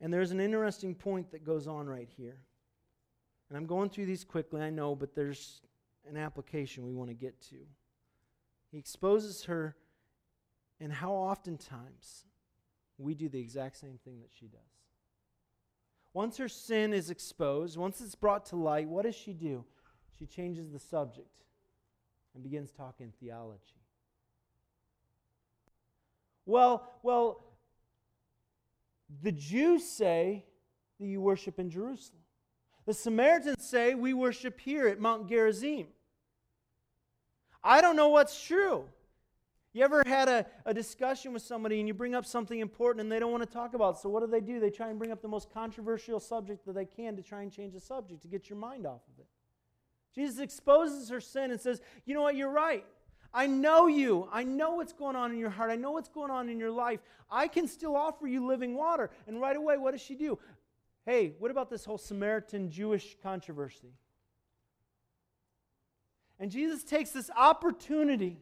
And 0.00 0.12
there's 0.12 0.30
an 0.30 0.40
interesting 0.40 0.94
point 0.94 1.30
that 1.32 1.44
goes 1.44 1.66
on 1.66 1.88
right 1.88 2.08
here. 2.16 2.38
And 3.48 3.56
I'm 3.56 3.66
going 3.66 3.90
through 3.90 4.06
these 4.06 4.24
quickly, 4.24 4.62
I 4.62 4.70
know, 4.70 4.94
but 4.94 5.14
there's 5.14 5.60
an 6.08 6.16
application 6.16 6.86
we 6.86 6.94
want 6.94 7.10
to 7.10 7.14
get 7.14 7.40
to. 7.50 7.56
He 8.70 8.78
exposes 8.78 9.44
her, 9.44 9.76
and 10.80 10.92
how 10.92 11.12
oftentimes 11.12 12.24
we 12.96 13.14
do 13.14 13.28
the 13.28 13.40
exact 13.40 13.76
same 13.76 13.98
thing 14.04 14.20
that 14.20 14.30
she 14.32 14.46
does. 14.46 14.60
Once 16.12 16.36
her 16.38 16.48
sin 16.48 16.92
is 16.92 17.10
exposed, 17.10 17.76
once 17.76 18.00
it's 18.00 18.14
brought 18.14 18.44
to 18.44 18.56
light, 18.56 18.88
what 18.88 19.04
does 19.04 19.14
she 19.14 19.32
do? 19.32 19.64
She 20.18 20.26
changes 20.26 20.72
the 20.72 20.78
subject 20.78 21.28
and 22.34 22.42
begins 22.42 22.72
talking 22.72 23.12
theology. 23.20 23.62
Well, 26.46 26.90
well, 27.02 27.44
the 29.22 29.32
Jews 29.32 29.84
say 29.84 30.44
that 30.98 31.06
you 31.06 31.20
worship 31.20 31.58
in 31.58 31.70
Jerusalem. 31.70 32.22
The 32.86 32.94
Samaritans 32.94 33.64
say 33.64 33.94
we 33.94 34.14
worship 34.14 34.58
here 34.58 34.88
at 34.88 34.98
Mount 34.98 35.28
Gerizim. 35.28 35.86
I 37.62 37.80
don't 37.80 37.94
know 37.94 38.08
what's 38.08 38.42
true. 38.42 38.84
You 39.72 39.84
ever 39.84 40.02
had 40.04 40.28
a, 40.28 40.46
a 40.66 40.74
discussion 40.74 41.32
with 41.32 41.42
somebody 41.42 41.78
and 41.78 41.86
you 41.86 41.94
bring 41.94 42.14
up 42.14 42.26
something 42.26 42.58
important 42.58 43.02
and 43.02 43.12
they 43.12 43.20
don't 43.20 43.30
want 43.30 43.44
to 43.44 43.52
talk 43.52 43.74
about 43.74 43.96
it? 43.96 44.00
So, 44.00 44.08
what 44.08 44.20
do 44.20 44.26
they 44.26 44.40
do? 44.40 44.58
They 44.58 44.70
try 44.70 44.88
and 44.88 44.98
bring 44.98 45.12
up 45.12 45.22
the 45.22 45.28
most 45.28 45.52
controversial 45.52 46.18
subject 46.18 46.66
that 46.66 46.74
they 46.74 46.86
can 46.86 47.14
to 47.16 47.22
try 47.22 47.42
and 47.42 47.52
change 47.52 47.74
the 47.74 47.80
subject 47.80 48.22
to 48.22 48.28
get 48.28 48.50
your 48.50 48.58
mind 48.58 48.84
off 48.84 49.02
of 49.12 49.18
it. 49.20 49.26
Jesus 50.12 50.40
exposes 50.40 51.08
her 51.08 51.20
sin 51.20 51.52
and 51.52 51.60
says, 51.60 51.80
You 52.04 52.14
know 52.14 52.22
what? 52.22 52.34
You're 52.34 52.50
right. 52.50 52.84
I 53.32 53.46
know 53.46 53.86
you. 53.86 54.28
I 54.32 54.42
know 54.42 54.72
what's 54.72 54.92
going 54.92 55.14
on 55.14 55.30
in 55.30 55.38
your 55.38 55.50
heart. 55.50 55.70
I 55.70 55.76
know 55.76 55.92
what's 55.92 56.08
going 56.08 56.32
on 56.32 56.48
in 56.48 56.58
your 56.58 56.72
life. 56.72 56.98
I 57.30 57.46
can 57.46 57.68
still 57.68 57.94
offer 57.94 58.26
you 58.26 58.44
living 58.44 58.74
water. 58.74 59.10
And 59.28 59.40
right 59.40 59.56
away, 59.56 59.76
what 59.76 59.92
does 59.92 60.00
she 60.00 60.16
do? 60.16 60.36
Hey, 61.06 61.34
what 61.38 61.52
about 61.52 61.70
this 61.70 61.84
whole 61.84 61.96
Samaritan 61.96 62.70
Jewish 62.70 63.16
controversy? 63.22 63.92
And 66.40 66.50
Jesus 66.50 66.82
takes 66.82 67.10
this 67.10 67.30
opportunity 67.36 68.38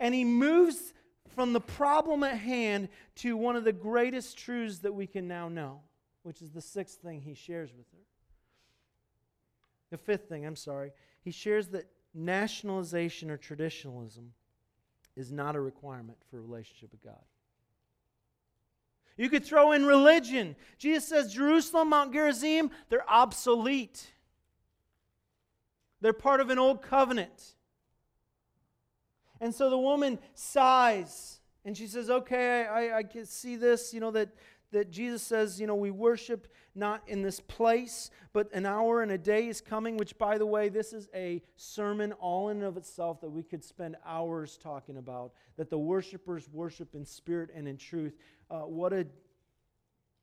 and 0.00 0.14
he 0.14 0.24
moves 0.24 0.92
from 1.34 1.52
the 1.52 1.60
problem 1.60 2.22
at 2.22 2.38
hand 2.38 2.88
to 3.16 3.36
one 3.36 3.56
of 3.56 3.64
the 3.64 3.72
greatest 3.72 4.38
truths 4.38 4.78
that 4.78 4.94
we 4.94 5.06
can 5.06 5.28
now 5.28 5.48
know, 5.48 5.80
which 6.22 6.40
is 6.40 6.50
the 6.50 6.60
sixth 6.60 7.00
thing 7.00 7.20
he 7.20 7.34
shares 7.34 7.70
with 7.76 7.86
her. 7.92 7.98
The 9.90 9.98
fifth 9.98 10.28
thing, 10.28 10.46
I'm 10.46 10.56
sorry, 10.56 10.92
he 11.22 11.30
shares 11.30 11.68
that 11.68 11.86
nationalization 12.14 13.30
or 13.30 13.36
traditionalism 13.36 14.32
is 15.16 15.32
not 15.32 15.56
a 15.56 15.60
requirement 15.60 16.18
for 16.30 16.38
a 16.38 16.40
relationship 16.40 16.90
with 16.92 17.02
God. 17.02 17.22
You 19.16 19.30
could 19.30 19.44
throw 19.44 19.72
in 19.72 19.86
religion. 19.86 20.56
Jesus 20.78 21.08
says 21.08 21.32
Jerusalem, 21.32 21.88
Mount 21.88 22.12
Gerizim, 22.12 22.70
they're 22.90 23.08
obsolete. 23.08 24.12
They're 26.02 26.12
part 26.12 26.40
of 26.40 26.50
an 26.50 26.58
old 26.58 26.82
covenant. 26.82 27.55
And 29.40 29.54
so 29.54 29.70
the 29.70 29.78
woman 29.78 30.18
sighs 30.34 31.40
and 31.64 31.76
she 31.76 31.88
says, 31.88 32.08
Okay, 32.08 32.64
I, 32.64 32.98
I 32.98 33.02
can 33.02 33.26
see 33.26 33.56
this, 33.56 33.92
you 33.92 34.00
know, 34.00 34.12
that, 34.12 34.30
that 34.70 34.90
Jesus 34.90 35.22
says, 35.22 35.60
you 35.60 35.66
know, 35.66 35.74
we 35.74 35.90
worship 35.90 36.48
not 36.74 37.02
in 37.08 37.22
this 37.22 37.40
place, 37.40 38.10
but 38.32 38.52
an 38.52 38.66
hour 38.66 39.02
and 39.02 39.10
a 39.10 39.18
day 39.18 39.48
is 39.48 39.60
coming, 39.60 39.96
which, 39.96 40.16
by 40.18 40.38
the 40.38 40.46
way, 40.46 40.68
this 40.68 40.92
is 40.92 41.08
a 41.14 41.42
sermon 41.56 42.12
all 42.12 42.50
in 42.50 42.58
and 42.58 42.66
of 42.66 42.76
itself 42.76 43.20
that 43.20 43.30
we 43.30 43.42
could 43.42 43.64
spend 43.64 43.96
hours 44.06 44.58
talking 44.62 44.96
about. 44.98 45.32
That 45.56 45.70
the 45.70 45.78
worshipers 45.78 46.48
worship 46.52 46.94
in 46.94 47.04
spirit 47.04 47.50
and 47.54 47.66
in 47.66 47.76
truth. 47.76 48.16
Uh, 48.50 48.60
what 48.60 48.92
a 48.92 49.06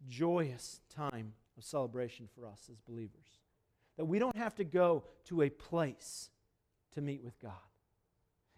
joyous 0.08 0.82
time 0.96 1.34
of 1.58 1.64
celebration 1.64 2.30
for 2.34 2.46
us 2.46 2.70
as 2.72 2.80
believers. 2.80 3.40
That 3.98 4.06
we 4.06 4.20
don't 4.20 4.38
have 4.38 4.56
to 4.56 4.64
go 4.64 5.04
to 5.26 5.42
a 5.42 5.50
place 5.50 6.30
to 6.94 7.02
meet 7.02 7.24
with 7.24 7.40
God. 7.40 7.52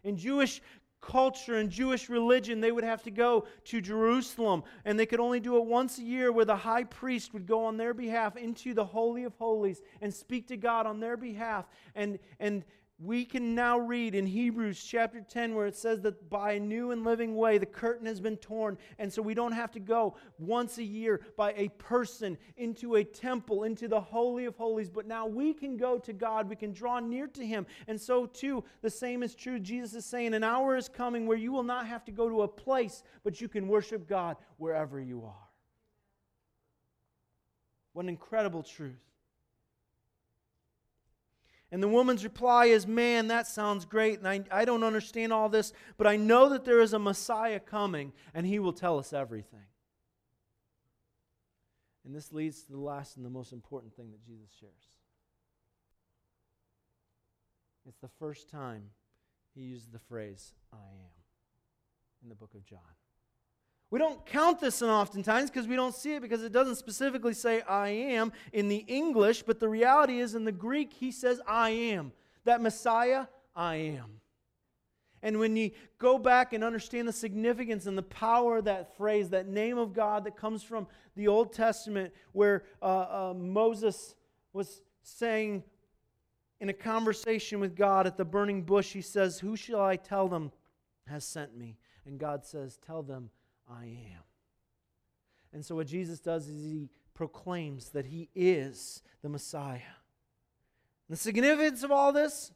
In 0.06 0.16
Jewish 0.16 0.62
culture 1.02 1.56
and 1.56 1.70
Jewish 1.70 2.10
religion, 2.10 2.62
they 2.62 2.72
would 2.72 2.84
have 2.84 3.04
to 3.04 3.12
go 3.12 3.46
to 3.66 3.82
Jerusalem, 3.82 4.64
and 4.86 4.98
they 4.98 5.06
could 5.06 5.20
only 5.20 5.40
do 5.40 5.58
it 5.58 5.66
once 5.66 5.98
a 6.00 6.04
year, 6.04 6.32
where 6.32 6.46
the 6.46 6.56
high 6.56 6.84
priest 6.84 7.34
would 7.34 7.46
go 7.46 7.66
on 7.66 7.78
their 7.78 7.94
behalf 7.94 8.38
into 8.38 8.74
the 8.74 8.86
Holy 8.86 9.24
of 9.24 9.34
Holies 9.36 9.82
and 10.02 10.14
speak 10.14 10.48
to 10.48 10.58
God 10.58 10.86
on 10.86 11.00
their 11.00 11.18
behalf. 11.18 11.66
And, 11.94 12.20
and 12.40 12.64
we 12.98 13.26
can 13.26 13.54
now 13.54 13.78
read 13.78 14.16
in 14.16 14.26
Hebrews 14.26 14.82
chapter 14.82 15.20
10 15.20 15.54
where 15.54 15.68
it 15.68 15.76
says 15.76 16.00
that 16.02 16.30
by 16.30 16.54
a 16.54 16.60
new 16.60 16.92
and 16.92 17.04
living 17.04 17.36
way 17.36 17.58
the 17.58 17.66
curtain 17.66 18.06
has 18.06 18.22
been 18.22 18.38
torn. 18.38 18.78
And 19.00 19.12
so 19.12 19.22
we 19.22 19.34
don't 19.34 19.52
have 19.52 19.72
to 19.72 19.82
go 19.82 20.16
once 20.38 20.78
a 20.78 20.84
year 20.84 21.20
by 21.36 21.54
a 21.58 21.68
person 21.70 22.38
into 22.56 22.96
a 22.96 23.04
temple, 23.04 23.66
into 23.66 23.90
the 23.90 24.00
Holy 24.00 24.46
of 24.46 24.56
Holies, 24.56 24.90
but 24.90 25.08
now 25.08 25.28
we 25.28 25.54
can 25.54 25.76
go 25.76 25.98
to 26.00 26.14
God. 26.14 26.48
We 26.48 26.56
can 26.56 26.72
draw 26.72 27.00
near 27.02 27.28
to 27.28 27.46
Him. 27.46 27.66
And 27.88 28.00
so, 28.00 28.28
too, 28.28 28.64
the 28.82 28.90
same 28.90 29.24
is 29.24 29.36
true. 29.36 29.60
Jesus 29.60 29.94
is 29.94 30.06
saying, 30.06 30.34
An 30.34 30.44
hour 30.44 30.78
is 30.78 30.88
coming 30.88 31.28
where 31.28 31.38
you 31.38 31.52
will 31.52 31.64
not 31.64 31.88
have 31.88 32.06
to 32.06 32.14
go 32.14 32.30
to 32.30 32.44
a 32.44 32.48
place, 32.48 33.04
but 33.26 33.42
you 33.42 33.50
can 33.50 33.68
worship 33.68 34.08
God 34.08 34.38
wherever 34.58 35.02
you 35.02 35.26
are. 35.26 35.50
What 37.92 38.04
an 38.04 38.10
incredible 38.10 38.64
truth. 38.64 38.96
And 41.72 41.82
the 41.82 41.88
woman's 41.88 42.24
reply 42.24 42.68
is, 42.68 42.86
Man, 42.88 43.28
that 43.28 43.48
sounds 43.48 43.86
great. 43.86 44.20
And 44.20 44.28
I, 44.28 44.44
I 44.52 44.66
don't 44.66 44.84
understand 44.84 45.34
all 45.34 45.50
this, 45.50 45.74
but 45.98 46.08
I 46.08 46.16
know 46.16 46.50
that 46.50 46.64
there 46.64 46.80
is 46.80 46.94
a 46.94 47.00
Messiah 47.00 47.60
coming, 47.60 48.14
and 48.34 48.46
he 48.46 48.60
will 48.60 48.74
tell 48.74 49.00
us 49.00 49.14
everything. 49.14 49.66
And 52.06 52.16
this 52.16 52.32
leads 52.32 52.64
to 52.64 52.72
the 52.72 52.80
last 52.80 53.18
and 53.18 53.26
the 53.26 53.32
most 53.32 53.52
important 53.52 53.96
thing 53.96 54.12
that 54.12 54.24
Jesus 54.24 54.50
shares. 54.60 54.72
It's 57.88 58.00
the 58.00 58.10
first 58.20 58.50
time 58.50 58.84
he 59.56 59.62
uses 59.62 59.88
the 59.88 60.00
phrase, 60.00 60.54
I 60.72 60.78
am, 60.78 61.12
in 62.24 62.30
the 62.30 62.36
book 62.36 62.54
of 62.54 62.64
John. 62.64 62.80
We 63.96 64.00
don't 64.00 64.26
count 64.26 64.60
this 64.60 64.82
in 64.82 64.90
oftentimes 64.90 65.50
because 65.50 65.70
we 65.70 65.78
don't 65.78 65.96
see 65.96 66.16
it 66.16 66.22
because 66.22 66.44
it 66.44 66.52
doesn't 66.52 66.76
specifically 66.76 67.34
say 67.34 67.62
I 67.62 67.88
am 67.88 68.34
in 68.52 68.68
the 68.68 68.84
English, 68.90 69.44
but 69.44 69.62
the 69.62 69.70
reality 69.70 70.20
is 70.20 70.36
in 70.36 70.44
the 70.44 70.52
Greek, 70.52 70.92
he 70.92 71.14
says 71.14 71.40
I 71.48 71.70
am. 71.70 72.12
That 72.44 72.60
Messiah, 72.60 73.28
I 73.56 73.76
am. 73.76 74.20
And 75.22 75.40
when 75.40 75.56
you 75.56 75.72
go 75.98 76.20
back 76.20 76.52
and 76.52 76.62
understand 76.62 77.08
the 77.08 77.14
significance 77.14 77.86
and 77.86 77.98
the 77.98 78.04
power 78.04 78.58
of 78.58 78.66
that 78.66 78.98
phrase, 78.98 79.30
that 79.30 79.48
name 79.48 79.78
of 79.78 79.94
God 79.94 80.26
that 80.26 80.36
comes 80.36 80.62
from 80.62 80.88
the 81.16 81.30
Old 81.30 81.54
Testament, 81.54 82.14
where 82.34 82.66
uh, 82.82 83.30
uh, 83.30 83.34
Moses 83.34 84.14
was 84.52 84.82
saying 85.04 85.64
in 86.60 86.68
a 86.68 86.74
conversation 86.74 87.62
with 87.62 87.78
God 87.78 88.08
at 88.08 88.18
the 88.18 88.26
burning 88.26 88.64
bush, 88.64 88.92
he 88.92 89.02
says, 89.02 89.40
Who 89.40 89.56
shall 89.56 89.80
I 89.80 89.96
tell 89.96 90.28
them 90.28 90.52
has 91.08 91.24
sent 91.24 91.58
me? 91.58 91.78
And 92.06 92.20
God 92.20 92.44
says, 92.46 92.78
Tell 92.86 93.02
them 93.02 93.30
I 93.70 93.86
am. 93.86 94.24
And 95.54 95.66
so, 95.66 95.76
what 95.76 95.88
Jesus 95.88 96.20
does 96.20 96.48
is 96.48 96.64
he 96.66 96.90
proclaims 97.14 97.90
that 97.90 98.06
he 98.06 98.30
is 98.36 99.02
the 99.22 99.30
Messiah. 99.30 99.80
The 101.10 101.16
significance 101.16 101.84
of 101.84 101.92
all 101.92 102.12
this 102.12 102.52